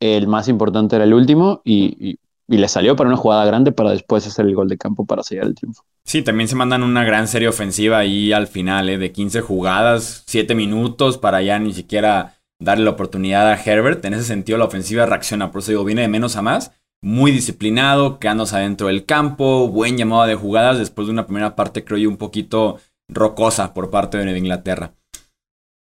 [0.00, 4.26] El más importante era el último y le salió para una jugada grande para después
[4.26, 5.84] hacer el gol de campo para sellar el triunfo.
[6.04, 8.98] Sí, también se mandan una gran serie ofensiva ahí al final, ¿eh?
[8.98, 14.04] de 15 jugadas, 7 minutos para ya ni siquiera darle la oportunidad a Herbert.
[14.04, 16.72] En ese sentido, la ofensiva reacciona, por eso digo, viene de menos a más.
[17.02, 21.84] Muy disciplinado, quedándose adentro del campo, buen llamado de jugadas después de una primera parte,
[21.84, 22.78] creo yo, un poquito
[23.08, 24.92] rocosa por parte de Nueva Inglaterra.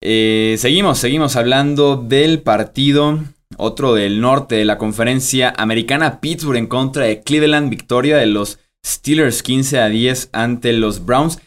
[0.01, 3.19] Eh, seguimos, seguimos hablando del partido
[3.59, 8.59] otro del norte de la conferencia americana, Pittsburgh en contra de Cleveland, victoria de los
[8.85, 11.39] Steelers 15 a 10 ante los Browns.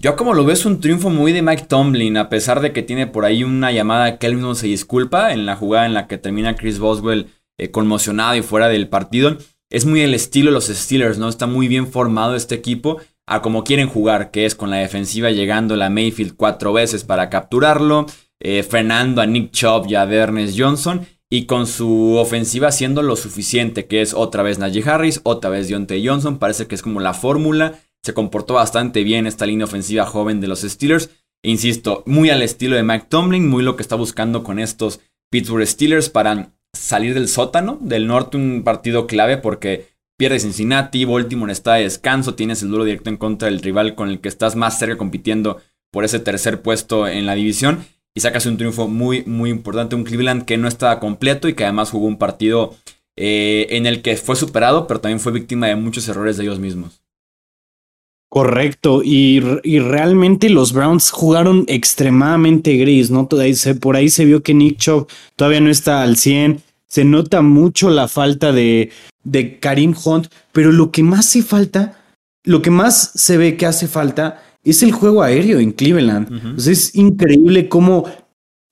[0.00, 2.82] Yo como lo veo es un triunfo muy de Mike Tomlin, a pesar de que
[2.82, 6.06] tiene por ahí una llamada que él mismo se disculpa en la jugada en la
[6.06, 7.26] que termina Chris Boswell
[7.58, 9.36] eh, conmocionado y fuera del partido.
[9.68, 11.28] Es muy el estilo de los Steelers, ¿no?
[11.28, 15.30] Está muy bien formado este equipo a como quieren jugar, que es con la defensiva
[15.30, 18.06] llegando la Mayfield cuatro veces para capturarlo,
[18.40, 23.14] eh, frenando a Nick Chubb y a Ernest Johnson y con su ofensiva haciendo lo
[23.14, 26.98] suficiente, que es otra vez Najee Harris, otra vez Deontay Johnson, parece que es como
[26.98, 31.10] la fórmula, se comportó bastante bien esta línea ofensiva joven de los Steelers,
[31.44, 35.66] insisto, muy al estilo de Mike Tomlin, muy lo que está buscando con estos Pittsburgh
[35.66, 39.86] Steelers para salir del sótano, del norte un partido clave porque
[40.18, 44.08] pierde Cincinnati, Baltimore está de descanso, tienes el duro directo en contra del rival con
[44.08, 45.60] el que estás más cerca compitiendo
[45.92, 49.94] por ese tercer puesto en la división y sacas un triunfo muy, muy importante.
[49.94, 52.74] Un Cleveland que no estaba completo y que además jugó un partido
[53.16, 56.58] eh, en el que fue superado, pero también fue víctima de muchos errores de ellos
[56.58, 57.02] mismos.
[58.30, 63.28] Correcto, y, realmente los Browns jugaron extremadamente gris, ¿no?
[63.28, 67.90] por ahí se vio que Nick Chubb todavía no está al 100, se nota mucho
[67.90, 68.92] la falta de,
[69.24, 72.00] de Karim Hunt, pero lo que más hace falta,
[72.44, 76.58] lo que más se ve que hace falta es el juego aéreo en Cleveland.
[76.58, 78.04] es increíble cómo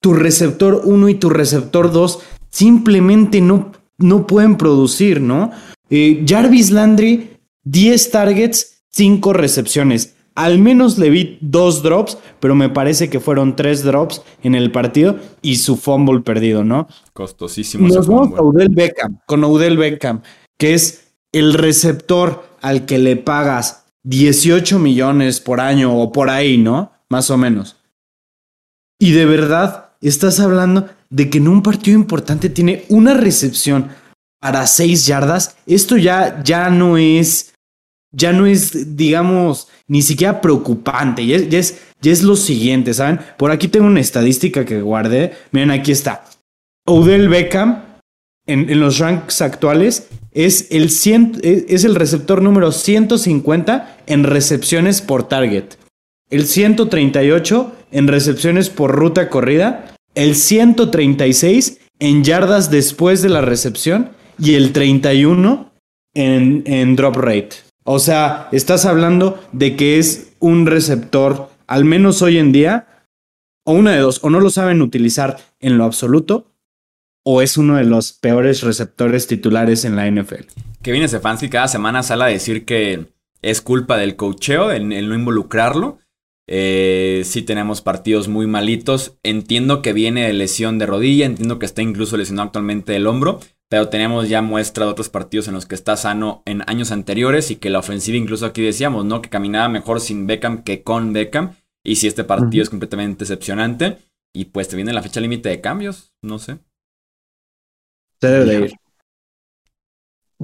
[0.00, 2.20] tu receptor 1 y tu receptor 2
[2.50, 5.50] simplemente no, no pueden producir, ¿no?
[5.90, 7.30] Eh, Jarvis Landry,
[7.64, 10.14] 10 targets, 5 recepciones.
[10.34, 14.70] Al menos le vi dos drops, pero me parece que fueron tres drops en el
[14.70, 16.86] partido y su fumble perdido, ¿no?
[17.12, 17.88] Costosísimo.
[17.88, 20.22] Nos vamos a Odell Beckham, con Odell Beckham,
[20.56, 26.56] que es el receptor al que le pagas 18 millones por año o por ahí,
[26.56, 26.92] ¿no?
[27.10, 27.76] Más o menos.
[28.98, 33.90] Y de verdad estás hablando de que en un partido importante tiene una recepción
[34.40, 35.56] para 6 yardas.
[35.66, 37.52] Esto ya, ya no es,
[38.10, 41.26] ya no es, digamos, ni siquiera preocupante.
[41.26, 43.20] Ya es, ya es, es lo siguiente, ¿saben?
[43.36, 45.36] Por aquí tengo una estadística que guardé.
[45.52, 46.24] Miren, aquí está.
[46.86, 47.82] Odell Beckham
[48.46, 50.86] en, los ranks actuales es el,
[51.42, 55.74] es el receptor número 150 en recepciones por target,
[56.30, 64.10] el 138 en recepciones por ruta corrida, el 136 en yardas después de la recepción.
[64.40, 65.72] Y el 31
[66.14, 67.56] en, en drop rate.
[67.84, 72.86] O sea, estás hablando de que es un receptor, al menos hoy en día,
[73.64, 76.47] o una de dos, o no lo saben utilizar en lo absoluto,
[77.30, 80.46] o es uno de los peores receptores titulares en la NFL.
[80.80, 83.08] Kevin Stefanski cada semana sale a decir que
[83.42, 85.98] es culpa del cocheo, el, no involucrarlo.
[86.46, 89.18] Eh, sí tenemos partidos muy malitos.
[89.22, 93.40] Entiendo que viene de lesión de rodilla, entiendo que está incluso lesionado actualmente el hombro,
[93.68, 97.50] pero tenemos ya muestra de otros partidos en los que está sano en años anteriores
[97.50, 99.20] y que la ofensiva incluso aquí decíamos, ¿no?
[99.20, 101.56] Que caminaba mejor sin Beckham que con Beckham.
[101.84, 103.98] Y si este partido es completamente decepcionante.
[104.32, 106.56] Y pues te viene la fecha límite de cambios, no sé.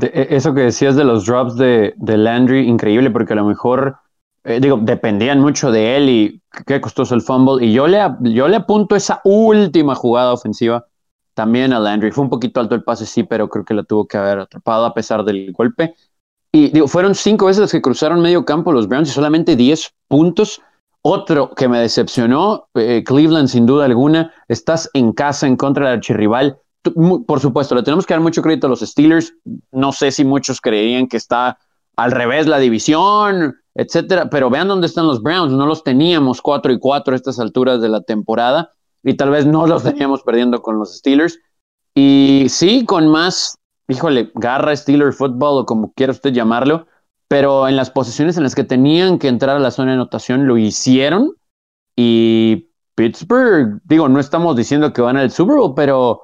[0.01, 3.97] E, eso que decías de los drops de, Landry, increíble, porque a lo mejor,
[4.45, 7.65] eh, digo, dependían mucho de él y qué costoso el fumble.
[7.65, 10.87] Y yo le, yo le apunto esa última jugada ofensiva
[11.35, 12.13] también a Landry.
[12.13, 14.85] Fue un poquito alto el pase, sí, pero creo que la tuvo que haber atrapado
[14.85, 15.95] a pesar del golpe.
[16.53, 19.93] Y digo, fueron cinco veces las que cruzaron medio campo los Browns y solamente 10
[20.07, 20.63] puntos.
[21.03, 25.99] Otro que me decepcionó, eh, Cleveland sin duda alguna, estás en casa en contra del
[25.99, 26.61] archirrival
[27.27, 29.35] por supuesto, le tenemos que dar mucho crédito a los Steelers.
[29.73, 31.59] No sé si muchos creían que está
[31.97, 35.53] al revés la división, etcétera, pero vean dónde están los Browns.
[35.53, 39.47] No los teníamos 4 y 4 a estas alturas de la temporada y tal vez
[39.47, 41.39] no los teníamos perdiendo con los Steelers.
[41.95, 43.57] Y sí, con más,
[43.89, 46.87] híjole, garra Steeler football o como quiera usted llamarlo,
[47.29, 50.47] pero en las posiciones en las que tenían que entrar a la zona de anotación
[50.47, 51.35] lo hicieron.
[51.97, 56.23] Y Pittsburgh, digo, no estamos diciendo que van al Super Bowl, pero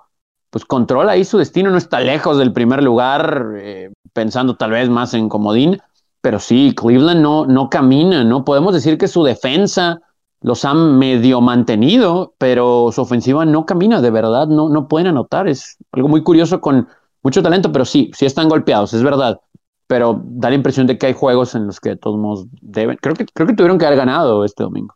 [0.50, 4.88] pues controla ahí su destino, no está lejos del primer lugar, eh, pensando tal vez
[4.88, 5.80] más en comodín,
[6.20, 8.44] pero sí, Cleveland no, no camina, ¿no?
[8.44, 10.00] Podemos decir que su defensa
[10.42, 15.48] los ha medio mantenido, pero su ofensiva no camina, de verdad, no, no pueden anotar.
[15.48, 16.88] Es algo muy curioso con
[17.22, 19.40] mucho talento, pero sí, sí están golpeados, es verdad.
[19.86, 22.96] Pero da la impresión de que hay juegos en los que de todos modos deben.
[23.00, 24.94] Creo que, creo que tuvieron que haber ganado este domingo.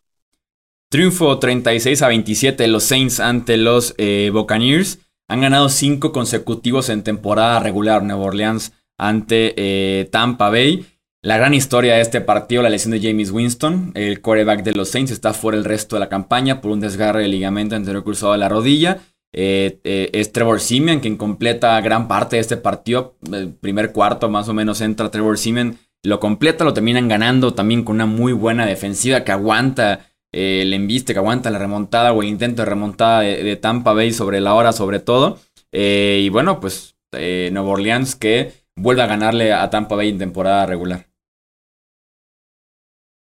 [0.89, 4.99] Triunfo 36 a 27 los Saints ante los eh, Buccaneers.
[5.27, 10.85] Han ganado cinco consecutivos en temporada regular Nueva Orleans ante eh, Tampa Bay.
[11.23, 14.89] La gran historia de este partido, la lesión de James Winston, el quarterback de los
[14.89, 18.33] Saints, está fuera el resto de la campaña por un desgarre de ligamento anterior cruzado
[18.33, 18.99] de la rodilla.
[19.33, 23.15] Eh, eh, es Trevor Simeon quien completa gran parte de este partido.
[23.31, 27.83] El primer cuarto más o menos entra Trevor Simeon, lo completa, lo terminan ganando también
[27.83, 32.21] con una muy buena defensiva que aguanta eh, el embiste, que aguanta la remontada o
[32.21, 35.39] el intento de remontada de, Tampa Bay sobre la hora sobre todo.
[35.71, 41.07] y bueno, pues Nueva Orleans que vuelve a ganarle a Tampa Bay en temporada regular.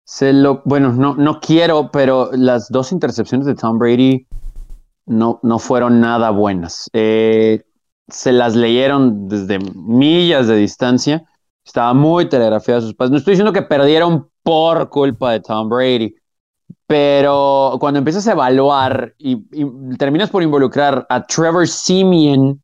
[0.06, 4.28] Se lo, bueno, no, no quiero, pero las dos intercepciones de Tom Brady
[5.06, 6.90] no, no fueron nada buenas.
[6.94, 7.64] Eh,
[8.08, 11.24] se las leyeron desde millas de distancia.
[11.66, 13.12] Estaba muy telegrafiada sus pasos.
[13.12, 16.14] No estoy diciendo que perdieron por culpa de Tom Brady,
[16.88, 19.38] pero cuando empiezas a evaluar y,
[19.98, 22.62] terminas por involucrar a Trevor Simeon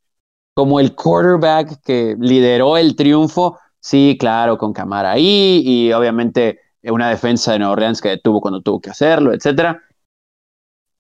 [0.54, 7.10] como el quarterback que lideró el triunfo, sí, claro, con cámara ahí y obviamente una
[7.10, 9.82] defensa de Nueva Orleans que detuvo cuando tuvo que hacerlo, etcétera.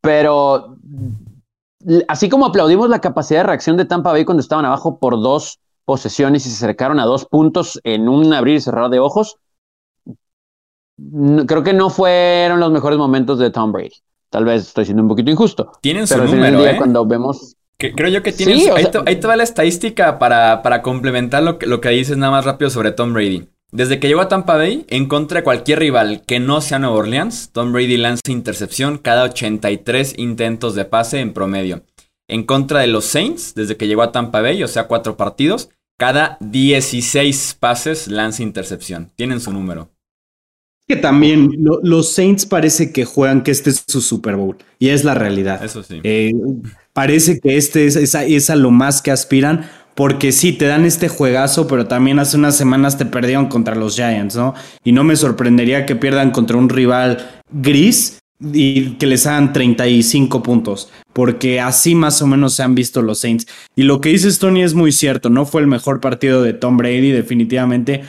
[0.01, 0.77] Pero
[2.07, 5.59] así como aplaudimos la capacidad de reacción de Tampa Bay cuando estaban abajo por dos
[5.85, 9.37] posesiones y se acercaron a dos puntos en un abrir y cerrar de ojos,
[11.45, 13.95] creo que no fueron los mejores momentos de Tom Brady.
[14.29, 15.71] Tal vez estoy siendo un poquito injusto.
[15.81, 16.77] Tienen su número, ¿eh?
[16.77, 18.67] cuando vemos creo yo que tienes.
[18.67, 22.45] ahí, te, va la estadística para, para complementar lo que, lo que dices nada más
[22.45, 23.47] rápido sobre Tom Brady.
[23.71, 26.95] Desde que llegó a Tampa Bay, en contra de cualquier rival que no sea Nueva
[26.95, 31.83] Orleans, Tom Brady lanza intercepción cada 83 intentos de pase en promedio.
[32.27, 35.69] En contra de los Saints, desde que llegó a Tampa Bay, o sea, cuatro partidos,
[35.97, 39.11] cada 16 pases lanza intercepción.
[39.15, 39.91] Tienen su número.
[40.89, 41.51] Que también
[41.83, 44.57] los Saints parece que juegan que este es su Super Bowl.
[44.79, 45.63] Y es la realidad.
[45.63, 46.01] Eso sí.
[46.03, 46.31] Eh,
[46.93, 51.09] parece que este es, es a lo más que aspiran porque sí, te dan este
[51.09, 54.53] juegazo, pero también hace unas semanas te perdieron contra los Giants, ¿no?
[54.85, 60.41] Y no me sorprendería que pierdan contra un rival gris y que les hagan 35
[60.41, 63.45] puntos, porque así más o menos se han visto los Saints.
[63.75, 66.77] Y lo que dice Tony es muy cierto, no fue el mejor partido de Tom
[66.77, 68.03] Brady, definitivamente.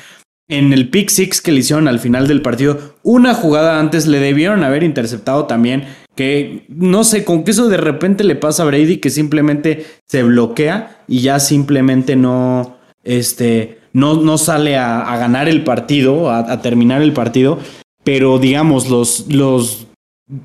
[0.51, 4.19] En el pick six que le hicieron al final del partido, una jugada antes le
[4.19, 5.85] debieron haber interceptado también
[6.17, 10.25] que no sé, con que eso de repente le pasa a Brady que simplemente se
[10.25, 17.01] bloquea y ya simplemente no, este, no, no sale a, ganar el partido, a, terminar
[17.01, 17.59] el partido,
[18.03, 19.87] pero digamos, los, los,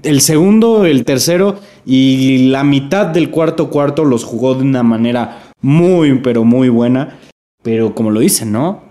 [0.04, 5.52] el segundo, el tercero y la mitad del cuarto cuarto los jugó de una manera
[5.62, 7.18] muy, pero muy buena,
[7.64, 8.85] pero como lo dicen, ¿no?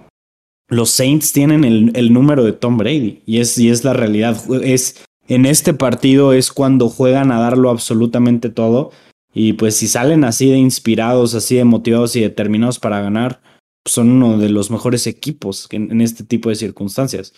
[0.75, 4.37] Los Saints tienen el, el número de Tom Brady y es, y es la realidad,
[4.63, 8.91] es en este partido es cuando juegan a darlo absolutamente todo.
[9.33, 13.41] Y pues si salen así de inspirados, así de motivados y determinados para ganar,
[13.87, 17.35] son uno de los mejores equipos en, este tipo de circunstancias.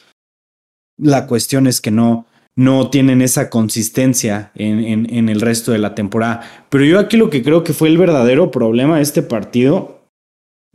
[0.99, 5.79] La cuestión es que no, no tienen esa consistencia en, en, en, el resto de
[5.79, 6.66] la temporada.
[6.68, 9.96] Pero yo aquí lo que creo que fue el verdadero problema de este partido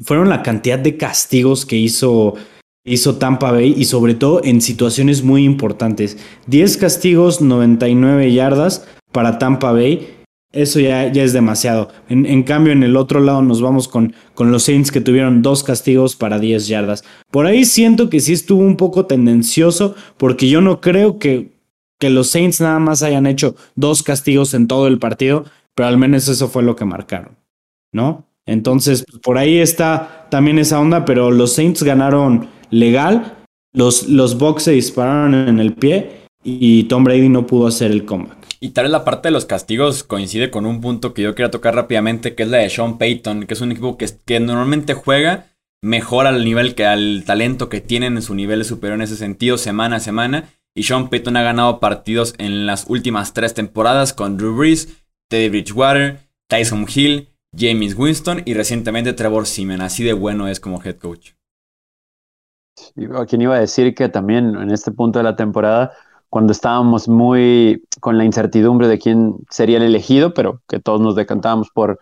[0.02, 2.36] fueron la cantidad de castigos que hizo
[2.84, 6.18] hizo Tampa Bay y sobre todo en situaciones muy importantes.
[6.48, 10.18] 10 castigos, 99 yardas para Tampa Bay.
[10.52, 11.90] Eso ya, ya es demasiado.
[12.10, 15.64] En, cambio, en el otro lado nos vamos con, con los Saints que tuvieron dos
[15.64, 17.06] castigos para 10 yardas.
[17.30, 21.54] Por ahí siento que sí estuvo un poco tendencioso porque yo no creo que,
[22.00, 25.98] que los Saints nada más hayan hecho dos castigos en todo el partido, pero al
[25.98, 27.38] menos eso fue lo que marcaron,
[27.94, 28.26] ¿no?
[28.46, 33.38] Entonces, por ahí está también esa onda, pero los Saints ganaron legal.
[33.74, 38.06] Los, los Bucks se dispararon en el pie y Tom Brady no pudo hacer el
[38.06, 38.38] comeback.
[38.60, 41.50] Y tal vez la parte de los castigos coincide con un punto que yo quería
[41.50, 44.94] tocar rápidamente, que es la de Sean Payton, que es un equipo que, que normalmente
[44.94, 45.48] juega
[45.82, 49.58] mejor al nivel que al talento que tienen en su nivel superior en ese sentido,
[49.58, 50.50] semana a semana.
[50.76, 54.90] Y Sean Payton ha ganado partidos en las últimas tres temporadas con Drew Brees,
[55.28, 59.82] Teddy Bridgewater, Tyson Hill, James Winston y recientemente Trevor Simeon.
[59.82, 61.32] Así de bueno es como head coach.
[63.16, 65.92] ¿A quién iba a decir que también en este punto de la temporada,
[66.30, 71.16] cuando estábamos muy con la incertidumbre de quién sería el elegido, pero que todos nos
[71.16, 72.00] decantábamos por,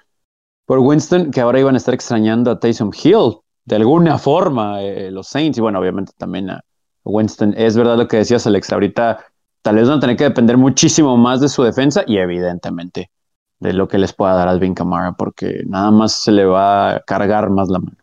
[0.66, 5.12] por Winston, que ahora iban a estar extrañando a Taysom Hill de alguna forma, eh,
[5.12, 6.64] los Saints, y bueno, obviamente también a
[7.04, 7.54] Winston.
[7.58, 9.26] Es verdad lo que decías, Alex, ahorita
[9.62, 13.12] tal vez van a tener que depender muchísimo más de su defensa y evidentemente
[13.60, 17.00] de lo que les pueda dar Alvin Kamara, porque nada más se le va a
[17.02, 17.98] cargar más la mano.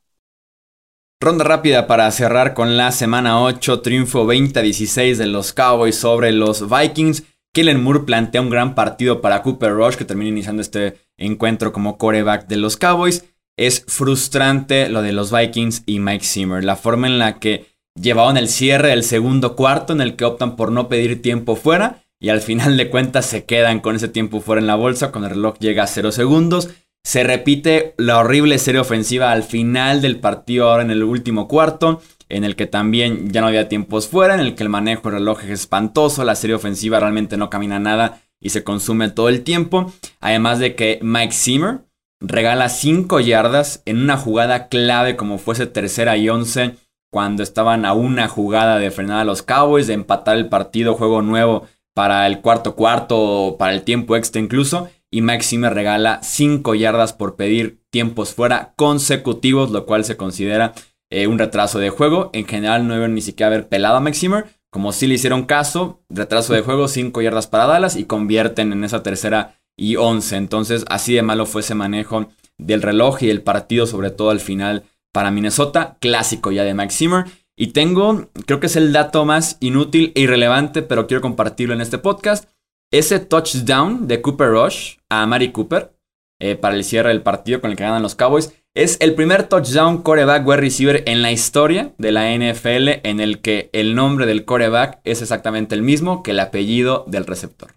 [1.18, 6.68] Ronda rápida para cerrar con la semana 8, triunfo 20-16 de los Cowboys sobre los
[6.68, 7.24] Vikings.
[7.54, 11.96] Kellen Moore plantea un gran partido para Cooper Rush, que termina iniciando este encuentro como
[11.96, 13.24] coreback de los Cowboys.
[13.56, 17.64] Es frustrante lo de los Vikings y Mike Zimmer, la forma en la que
[17.98, 22.02] llevaban el cierre del segundo cuarto, en el que optan por no pedir tiempo fuera,
[22.18, 25.28] y al final de cuentas se quedan con ese tiempo fuera en la bolsa, cuando
[25.28, 26.70] el reloj llega a 0 segundos.
[27.04, 32.00] Se repite la horrible serie ofensiva al final del partido, ahora en el último cuarto,
[32.28, 35.20] en el que también ya no había tiempos fuera, en el que el manejo del
[35.20, 39.42] reloj es espantoso, la serie ofensiva realmente no camina nada y se consume todo el
[39.42, 39.92] tiempo.
[40.20, 41.80] Además de que Mike Zimmer
[42.20, 46.74] regala 5 yardas en una jugada clave como fuese tercera y 11
[47.12, 51.22] cuando estaban a una jugada de frenar a los Cowboys, de empatar el partido, juego
[51.22, 51.66] nuevo
[51.96, 57.14] para el cuarto cuarto, para el tiempo extra incluso y Maxi me regala 5 yardas
[57.14, 60.74] por pedir tiempos fuera consecutivos, lo cual se considera
[61.10, 62.28] eh, un retraso de juego.
[62.34, 66.02] En general no deben ni siquiera haber pelado a Maximer, como si le hicieron caso,
[66.10, 70.36] retraso de juego, 5 yardas para Dallas y convierten en esa tercera y 11.
[70.36, 72.28] Entonces así de malo fue ese manejo
[72.58, 74.84] del reloj y el partido, sobre todo al final
[75.14, 77.24] para Minnesota, clásico ya de Maximer.
[77.58, 81.80] Y tengo, creo que es el dato más inútil e irrelevante, pero quiero compartirlo en
[81.80, 82.48] este podcast
[82.92, 85.92] ese touchdown de Cooper Rush a Mari Cooper
[86.40, 89.44] eh, para el cierre del partido con el que ganan los Cowboys es el primer
[89.44, 94.26] touchdown coreback wide receiver en la historia de la NFL en el que el nombre
[94.26, 97.70] del coreback es exactamente el mismo que el apellido del receptor.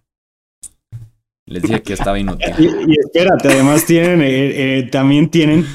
[1.46, 2.54] Les dije que estaba inútil.
[2.60, 5.66] Y, espérate, además tienen, eh, eh, también tienen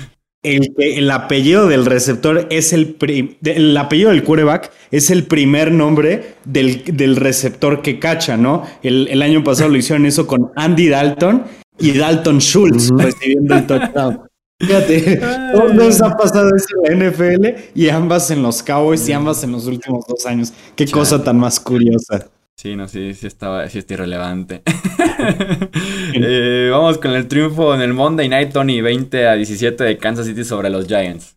[0.45, 2.97] el, el, apellido del receptor es el,
[3.45, 8.63] el apellido del quarterback es el primer nombre del, receptor que cacha, ¿no?
[8.83, 11.45] El, año pasado lo hicieron eso con Andy Dalton
[11.79, 14.21] y Dalton Schultz recibiendo el touchdown.
[14.61, 15.21] Fíjate,
[15.53, 19.53] todos ha pasado eso en la NFL y ambas en los Cowboys y ambas en
[19.53, 20.53] los últimos dos años.
[20.77, 22.29] Qué cosa tan más curiosa.
[22.57, 24.63] Sí, no, sí, sí estaba, sí está irrelevante.
[26.17, 30.27] Eh, vamos con el triunfo en el Monday Night Tony 20 a 17 de Kansas
[30.27, 31.37] City sobre los Giants.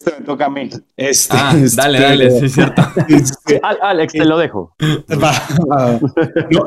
[0.00, 0.70] Esto me toca a mí.
[0.96, 2.82] Este, ah, dale, dale, sí es cierto.
[3.08, 4.74] Este, Alex, te lo dejo.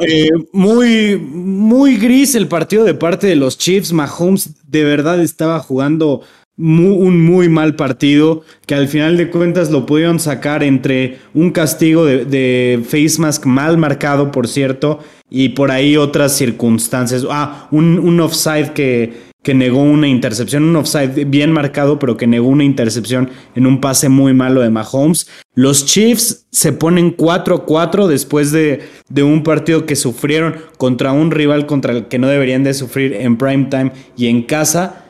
[0.02, 3.94] Eh, muy, muy gris el partido de parte de los Chiefs.
[3.94, 6.22] Mahomes de verdad estaba jugando
[6.62, 12.06] un muy mal partido que al final de cuentas lo pudieron sacar entre un castigo
[12.06, 15.00] de, face mask mal marcado, por cierto,
[15.30, 17.26] y por ahí otras circunstancias.
[17.30, 22.28] Ah, un, un offside que, que negó una intercepción, un offside bien marcado, pero que
[22.28, 25.28] negó una intercepción en un pase muy malo de Mahomes.
[25.56, 31.66] Los Chiefs se ponen 4-4 después de, de, un partido que sufrieron contra un rival
[31.66, 35.06] contra el que no deberían de sufrir en prime time y en casa.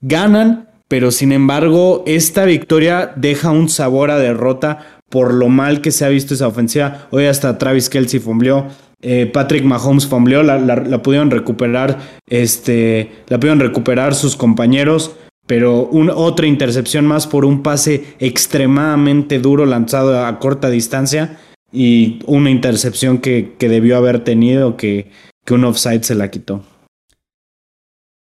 [0.00, 5.90] Ganan, pero sin embargo esta victoria deja un sabor a derrota por lo mal que
[5.90, 7.08] se ha visto esa ofensiva.
[7.10, 8.66] Hoy hasta Travis Kelsey fumbleó,
[9.00, 15.12] eh, Patrick Mahomes fumbleó, la, pudieron recuperar, este, la pudieron recuperar sus compañeros,
[15.46, 21.38] pero otra intercepción más por un pase extremadamente duro lanzado a corta distancia
[21.72, 25.10] y una intercepción que, debió haber tenido que,
[25.46, 26.66] que un offside se la quitó.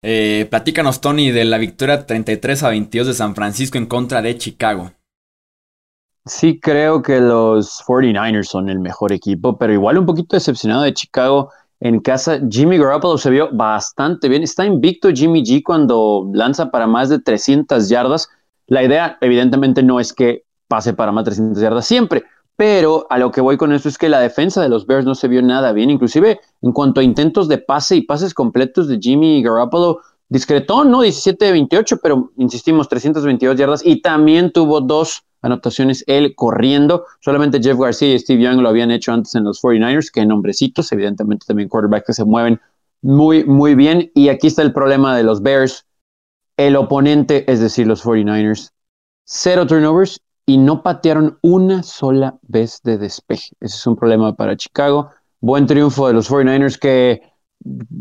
[0.03, 4.37] Eh, platícanos, Tony, de la victoria 33 a 22 de San Francisco en contra de
[4.37, 4.91] Chicago.
[6.25, 10.93] Sí, creo que los 49ers son el mejor equipo, pero igual un poquito decepcionado de
[10.93, 12.39] Chicago en casa.
[12.49, 14.43] Jimmy Garoppolo se vio bastante bien.
[14.43, 18.29] Está invicto Jimmy G cuando lanza para más de 300 yardas.
[18.67, 22.25] La idea, evidentemente, no es que pase para más de 300 yardas siempre,
[22.57, 25.13] pero a lo que voy con esto es que la defensa de los Bears no
[25.13, 25.91] se vio nada bien.
[25.91, 31.01] Inclusive en cuanto a intentos de pase y pases completos de Jimmy Garoppolo, discretón, ¿no?
[31.01, 37.05] 17 de 28, pero insistimos, 322 yardas y también tuvo dos anotaciones él corriendo.
[37.21, 40.91] Solamente Jeff García y Steve Young lo habían hecho antes en los 49ers, que nombrecitos,
[40.91, 42.59] evidentemente también quarterbacks que se mueven
[43.03, 44.11] muy, muy bien.
[44.15, 45.85] Y aquí está el problema de los Bears.
[46.57, 48.71] El oponente, es decir, los 49ers,
[49.25, 53.51] cero turnovers y no patearon una sola vez de despeje.
[53.59, 55.11] Ese es un problema para Chicago.
[55.41, 57.21] Buen triunfo de los 49ers que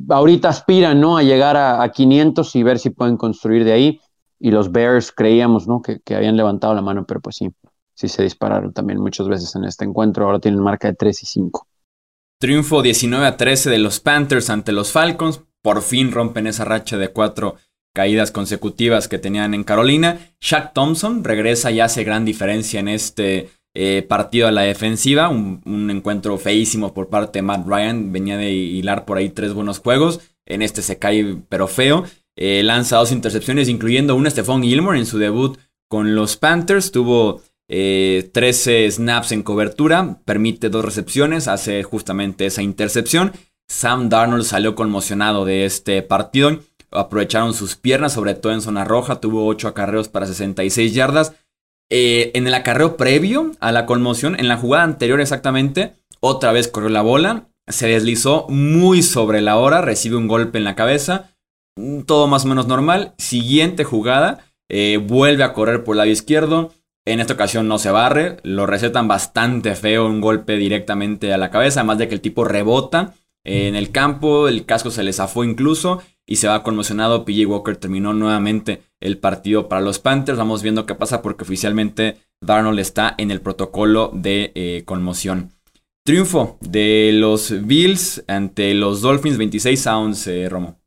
[0.08, 1.16] ahorita aspiran ¿no?
[1.16, 4.00] a llegar a, 500 y ver si pueden construir de ahí.
[4.38, 5.82] Y los Bears creíamos ¿no?
[5.82, 7.50] que, habían levantado la mano, pero pues sí,
[7.94, 10.24] sí se dispararon también muchas veces en este encuentro.
[10.24, 11.66] Ahora tienen marca de 3 y 5.
[12.38, 15.42] Triunfo 19 a 13 de los Panthers ante los Falcons.
[15.62, 17.56] Por fin rompen esa racha de cuatro
[17.96, 20.18] caídas consecutivas que tenían en Carolina.
[20.38, 25.30] Shaq Thompson regresa y hace gran diferencia en este eh, partido a la defensiva.
[25.30, 28.12] Un, encuentro feísimo por parte de Matt Ryan.
[28.12, 30.20] Venía de hilar por ahí tres buenos juegos.
[30.44, 32.04] En este se cae pero feo.
[32.36, 35.56] Eh, lanza dos intercepciones, incluyendo una Stephon Gilmore en su debut
[35.88, 36.92] con los Panthers.
[36.92, 38.30] Tuvo 13
[38.84, 43.32] eh, snaps en cobertura, permite dos recepciones, hace justamente esa intercepción.
[43.68, 46.60] Sam Darnold salió conmocionado de este partido.
[46.90, 49.20] Aprovecharon sus piernas, sobre todo en zona roja.
[49.20, 51.34] Tuvo 8 acarreos para 66 yardas.
[51.90, 56.68] Eh, en el acarreo previo a la conmoción, en la jugada anterior exactamente, otra vez
[56.68, 57.48] corrió la bola.
[57.68, 61.36] Se deslizó muy sobre la hora, recibe un golpe en la cabeza.
[62.06, 63.14] Todo más o menos normal.
[63.18, 66.72] Siguiente jugada, eh, vuelve a correr por el lado izquierdo
[67.06, 71.50] en esta ocasión no se barre, lo recetan bastante feo, un golpe directamente a la
[71.50, 73.14] cabeza, además de que el tipo rebota
[73.44, 77.24] en el campo, el casco se le zafó incluso y se va conmocionado.
[77.24, 80.38] PJ Walker terminó nuevamente el partido para los Panthers.
[80.38, 85.52] Vamos viendo qué pasa porque oficialmente Darnold está en el protocolo de eh, conmoción.
[86.04, 90.78] Triunfo de los Bills ante los Dolphins 26 a 11, Romo.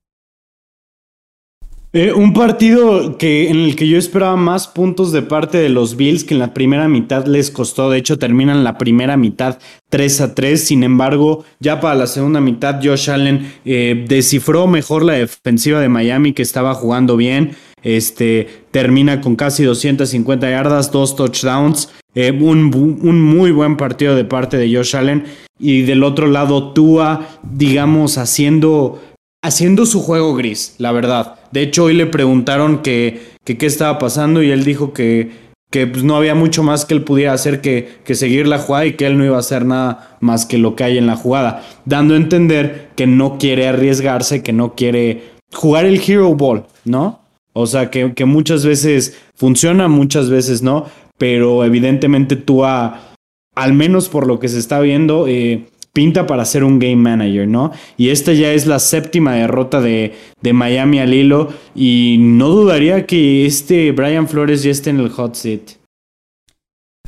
[1.92, 5.96] Eh, un partido que, en el que yo esperaba más puntos de parte de los
[5.96, 7.90] Bills que en la primera mitad les costó.
[7.90, 9.58] De hecho, terminan la primera mitad
[9.90, 10.64] 3 a 3.
[10.64, 15.90] Sin embargo, ya para la segunda mitad, Josh Allen eh, descifró mejor la defensiva de
[15.90, 17.56] Miami que estaba jugando bien.
[17.82, 21.90] Este termina con casi 250 yardas, dos touchdowns.
[22.14, 25.24] Eh, un, un, muy buen partido de parte de Josh Allen.
[25.58, 29.02] Y del otro lado, Tua, digamos, haciendo
[29.42, 31.39] haciendo su juego gris, la verdad.
[31.52, 35.32] De hecho, hoy le preguntaron que, qué estaba pasando y él dijo que,
[35.72, 38.86] que pues, no había mucho más que él pudiera hacer que, que, seguir la jugada
[38.86, 41.16] y que él no iba a hacer nada más que lo que hay en la
[41.16, 46.66] jugada, dando a entender que no quiere arriesgarse, que no quiere jugar el hero ball,
[46.86, 47.22] ¿no?
[47.54, 50.86] O sea, que, que muchas veces funciona, muchas veces no,
[51.18, 53.16] pero evidentemente tú, a,
[53.56, 57.48] al menos por lo que se está viendo, eh, pinta para ser un game manager,
[57.48, 57.72] ¿no?
[57.98, 63.06] Y esta ya es la séptima derrota de, de Miami al hilo y no dudaría
[63.06, 65.80] que este Brian Flores ya esté en el hot seat.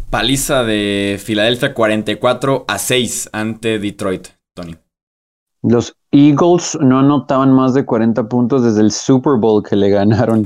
[0.09, 4.75] Paliza de Filadelfia 44 a 6 ante Detroit, Tony.
[5.63, 10.43] Los Eagles no anotaban más de 40 puntos desde el Super Bowl que le ganaron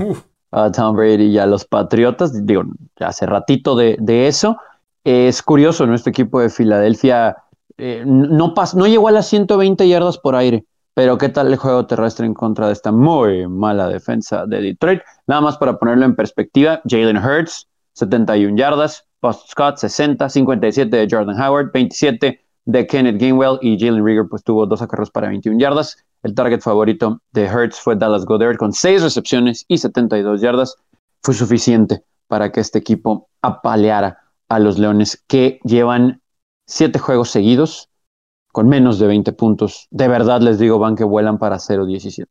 [0.52, 2.46] a Tom Brady y a los Patriotas.
[2.46, 2.62] Digo,
[3.00, 4.56] hace ratito de, de eso.
[5.02, 7.36] Es curioso, nuestro equipo de Filadelfia
[7.78, 10.64] eh, no, no llegó a las 120 yardas por aire,
[10.94, 15.02] pero ¿qué tal el juego terrestre en contra de esta muy mala defensa de Detroit?
[15.26, 21.08] Nada más para ponerlo en perspectiva, Jalen Hurts, 71 yardas, Post Scott, 60, 57 de
[21.10, 25.58] Jordan Howard, 27 de Kenneth Gainwell y Jalen Rieger pues tuvo dos acarros para 21
[25.58, 25.96] yardas.
[26.22, 30.76] El target favorito de Hurts fue Dallas Goddard con 6 recepciones y 72 yardas.
[31.22, 36.20] Fue suficiente para que este equipo apaleara a los Leones que llevan
[36.66, 37.88] siete juegos seguidos
[38.52, 39.86] con menos de 20 puntos.
[39.90, 42.26] De verdad les digo, van que vuelan para 0-17.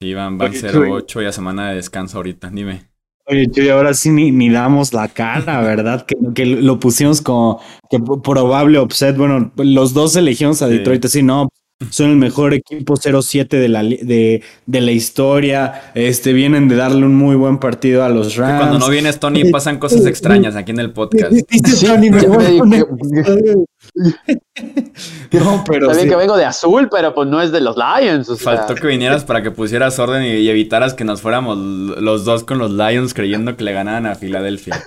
[0.00, 2.88] Sí, van, van 0-8 y a semana de descanso ahorita, dime.
[3.28, 6.06] Oye, y ahora sí ni, damos la cara, ¿verdad?
[6.06, 7.60] Que, que lo pusimos como
[7.90, 9.16] que probable upset.
[9.16, 11.48] Bueno, los dos elegimos a Detroit, sí, no,
[11.90, 15.90] son el mejor equipo 0-7 de la, de, de, la historia.
[15.94, 18.58] Este, vienen de darle un muy buen partido a los Rams.
[18.58, 21.32] cuando no vienes, Tony, pasan cosas extrañas aquí en el podcast.
[25.32, 28.30] no, pero Está que vengo de azul, pero pues no es de los Lions.
[28.40, 32.56] Faltó que vinieras para que pusieras orden y, evitaras que nos fuéramos los dos con
[32.58, 34.82] los Lions creyendo que le ganaban a Filadelfia.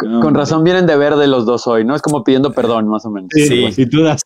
[0.00, 1.94] Con razón vienen de verde los dos hoy, ¿no?
[1.94, 3.30] Es como pidiendo perdón, más o menos.
[3.34, 4.22] Sí, si tú das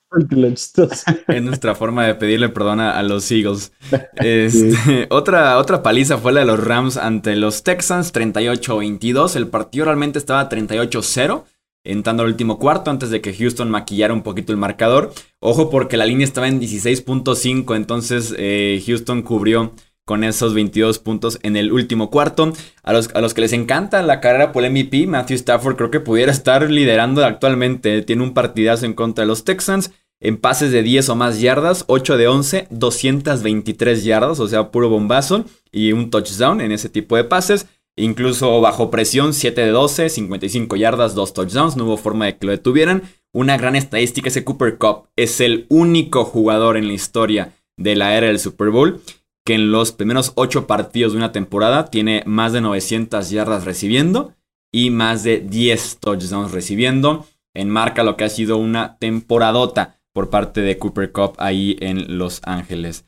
[1.28, 3.72] Es nuestra forma de pedirle perdón a, los Eagles.
[4.16, 9.36] Este, otra, otra paliza fue la de los Rams ante los Texans, 38-22.
[9.36, 11.42] El partido realmente estaba 38-0,
[11.84, 15.12] entrando al último cuarto, antes de que Houston maquillara un poquito el marcador.
[15.40, 19.72] Ojo porque la línea estaba en 16.5, entonces eh, Houston cubrió
[20.04, 22.52] con esos 22 puntos en el último cuarto.
[22.82, 25.90] A los, a los, que les encanta la carrera por el MVP, Matthew Stafford creo
[25.90, 28.02] que pudiera estar liderando actualmente.
[28.02, 29.92] Tiene un partidazo en contra de los Texans.
[30.20, 34.88] En pases de 10 o más yardas, 8 de 11, 223 yardas, o sea, puro
[34.88, 35.44] bombazo.
[35.72, 37.66] Y un touchdown en ese tipo de pases.
[37.96, 41.76] Incluso bajo presión, 7 de 12, 55 yardas, 2 touchdowns.
[41.76, 43.02] No hubo forma de que lo detuvieran.
[43.32, 45.08] Una gran estadística ese Cooper Cup.
[45.16, 49.00] Es el único jugador en la historia de la era del Super Bowl
[49.44, 54.34] que en los primeros ocho partidos de una temporada tiene más de 900 yardas recibiendo
[54.72, 57.26] y más de 10 touchdowns recibiendo.
[57.54, 62.40] Enmarca lo que ha sido una temporadota por parte de Cooper Cup ahí en Los
[62.44, 63.04] Ángeles.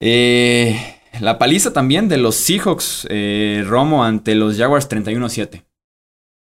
[0.00, 0.76] Eh,
[1.20, 5.64] La paliza también de los Seahawks, eh, Romo ante los Jaguars 31-7.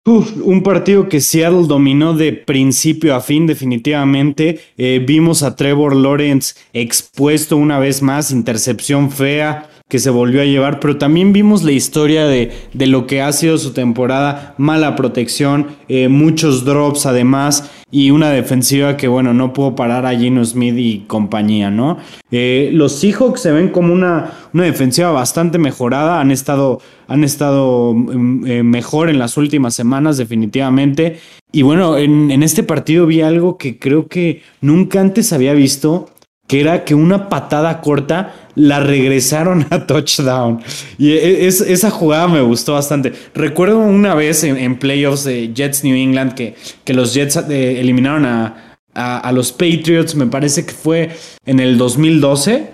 [0.04, 4.60] Un partido que Seattle dominó de principio a fin, definitivamente.
[4.78, 10.46] Eh, vimos a Trevor Lawrence expuesto una vez más, intercepción fea que se volvió a
[10.46, 14.96] llevar, pero también vimos la historia de, de lo que ha sido su temporada, mala
[14.96, 20.46] protección, eh, muchos drops además y una defensiva que bueno, no pudo parar a Gino
[20.46, 21.98] Smith y compañía, ¿no?
[22.32, 26.80] Eh, los Seahawks se ven como una, una defensiva bastante mejorada, han estado,
[27.10, 31.20] han estado mm, eh, mejor en las últimas semanas definitivamente
[31.52, 36.08] y bueno, en, en este partido vi algo que creo que nunca antes había visto
[36.52, 40.60] que era que una patada corta la regresaron a touchdown.
[40.98, 43.14] Y e, esa jugada me gustó bastante.
[43.34, 48.26] Recuerdo una vez en, playoffs de Jets New England que, que los Jets eh, eliminaron
[48.26, 51.12] a, a, los Patriots, me parece que fue
[51.46, 52.68] en el 2012.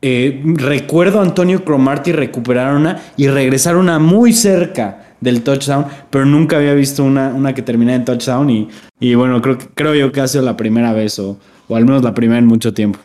[0.00, 6.24] Eh, recuerdo a Antonio Cromarty recuperar una y regresar una muy cerca del touchdown, pero
[6.24, 8.68] nunca había visto una, una que termine en touchdown y,
[8.98, 12.02] y bueno, creo, creo yo que ha sido la primera vez o, o al menos
[12.02, 12.98] la primera en mucho tiempo.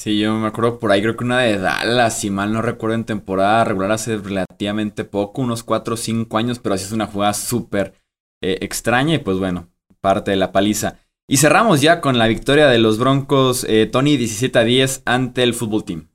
[0.00, 2.94] Sí, yo me acuerdo por ahí, creo que una de Dallas, si mal no recuerdo,
[2.94, 7.08] en temporada regular hace relativamente poco, unos 4 o 5 años, pero así es una
[7.08, 7.94] jugada súper
[8.40, 9.70] eh, extraña y pues bueno,
[10.00, 10.98] parte de la paliza.
[11.26, 15.42] Y cerramos ya con la victoria de los Broncos, eh, Tony 17 a 10 ante
[15.42, 16.08] el fútbol team.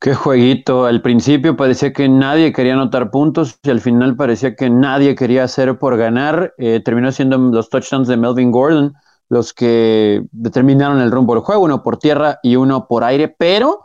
[0.00, 0.86] Qué jueguito.
[0.86, 5.44] Al principio parecía que nadie quería anotar puntos y al final parecía que nadie quería
[5.44, 6.54] hacer por ganar.
[6.56, 8.94] Eh, terminó siendo los touchdowns de Melvin Gordon
[9.32, 13.80] los que determinaron el rumbo del juego, uno por tierra y uno por aire, pero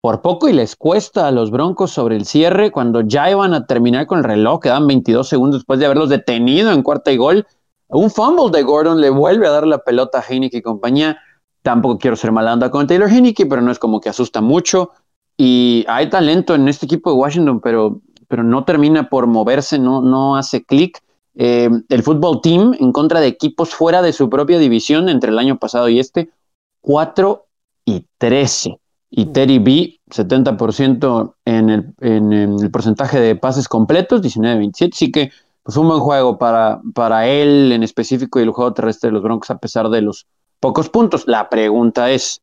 [0.00, 3.66] por poco y les cuesta a los Broncos sobre el cierre cuando ya iban a
[3.66, 7.44] terminar con el reloj, quedan 22 segundos después de haberlos detenido en cuarta y gol.
[7.88, 11.18] Un fumble de Gordon le vuelve a dar la pelota a Heineke y compañía.
[11.62, 14.92] Tampoco quiero ser malanda con Taylor Heineke, pero no es como que asusta mucho.
[15.36, 20.02] Y hay talento en este equipo de Washington, pero, pero no termina por moverse, no,
[20.02, 21.02] no hace clic.
[21.36, 25.38] Eh, el fútbol team en contra de equipos fuera de su propia división entre el
[25.38, 26.30] año pasado y este,
[26.80, 27.46] 4
[27.84, 28.78] y 13.
[29.10, 34.90] Y Terry B, 70% en el, en el porcentaje de pases completos, 19-27.
[34.92, 35.30] Así que
[35.62, 39.22] pues un buen juego para, para él en específico y el juego terrestre de los
[39.22, 40.26] Broncos a pesar de los
[40.60, 41.24] pocos puntos.
[41.26, 42.42] La pregunta es,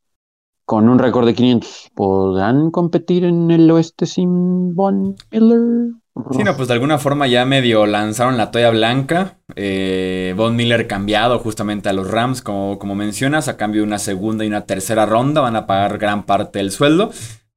[0.65, 5.93] con un récord de 500, ¿podrán competir en el oeste sin Von Miller?
[6.31, 9.37] Sí, no, pues de alguna forma ya medio lanzaron la toalla blanca.
[9.55, 13.97] Eh, Von Miller cambiado justamente a los Rams, como, como mencionas, a cambio de una
[13.97, 15.41] segunda y una tercera ronda.
[15.41, 17.11] Van a pagar gran parte del sueldo.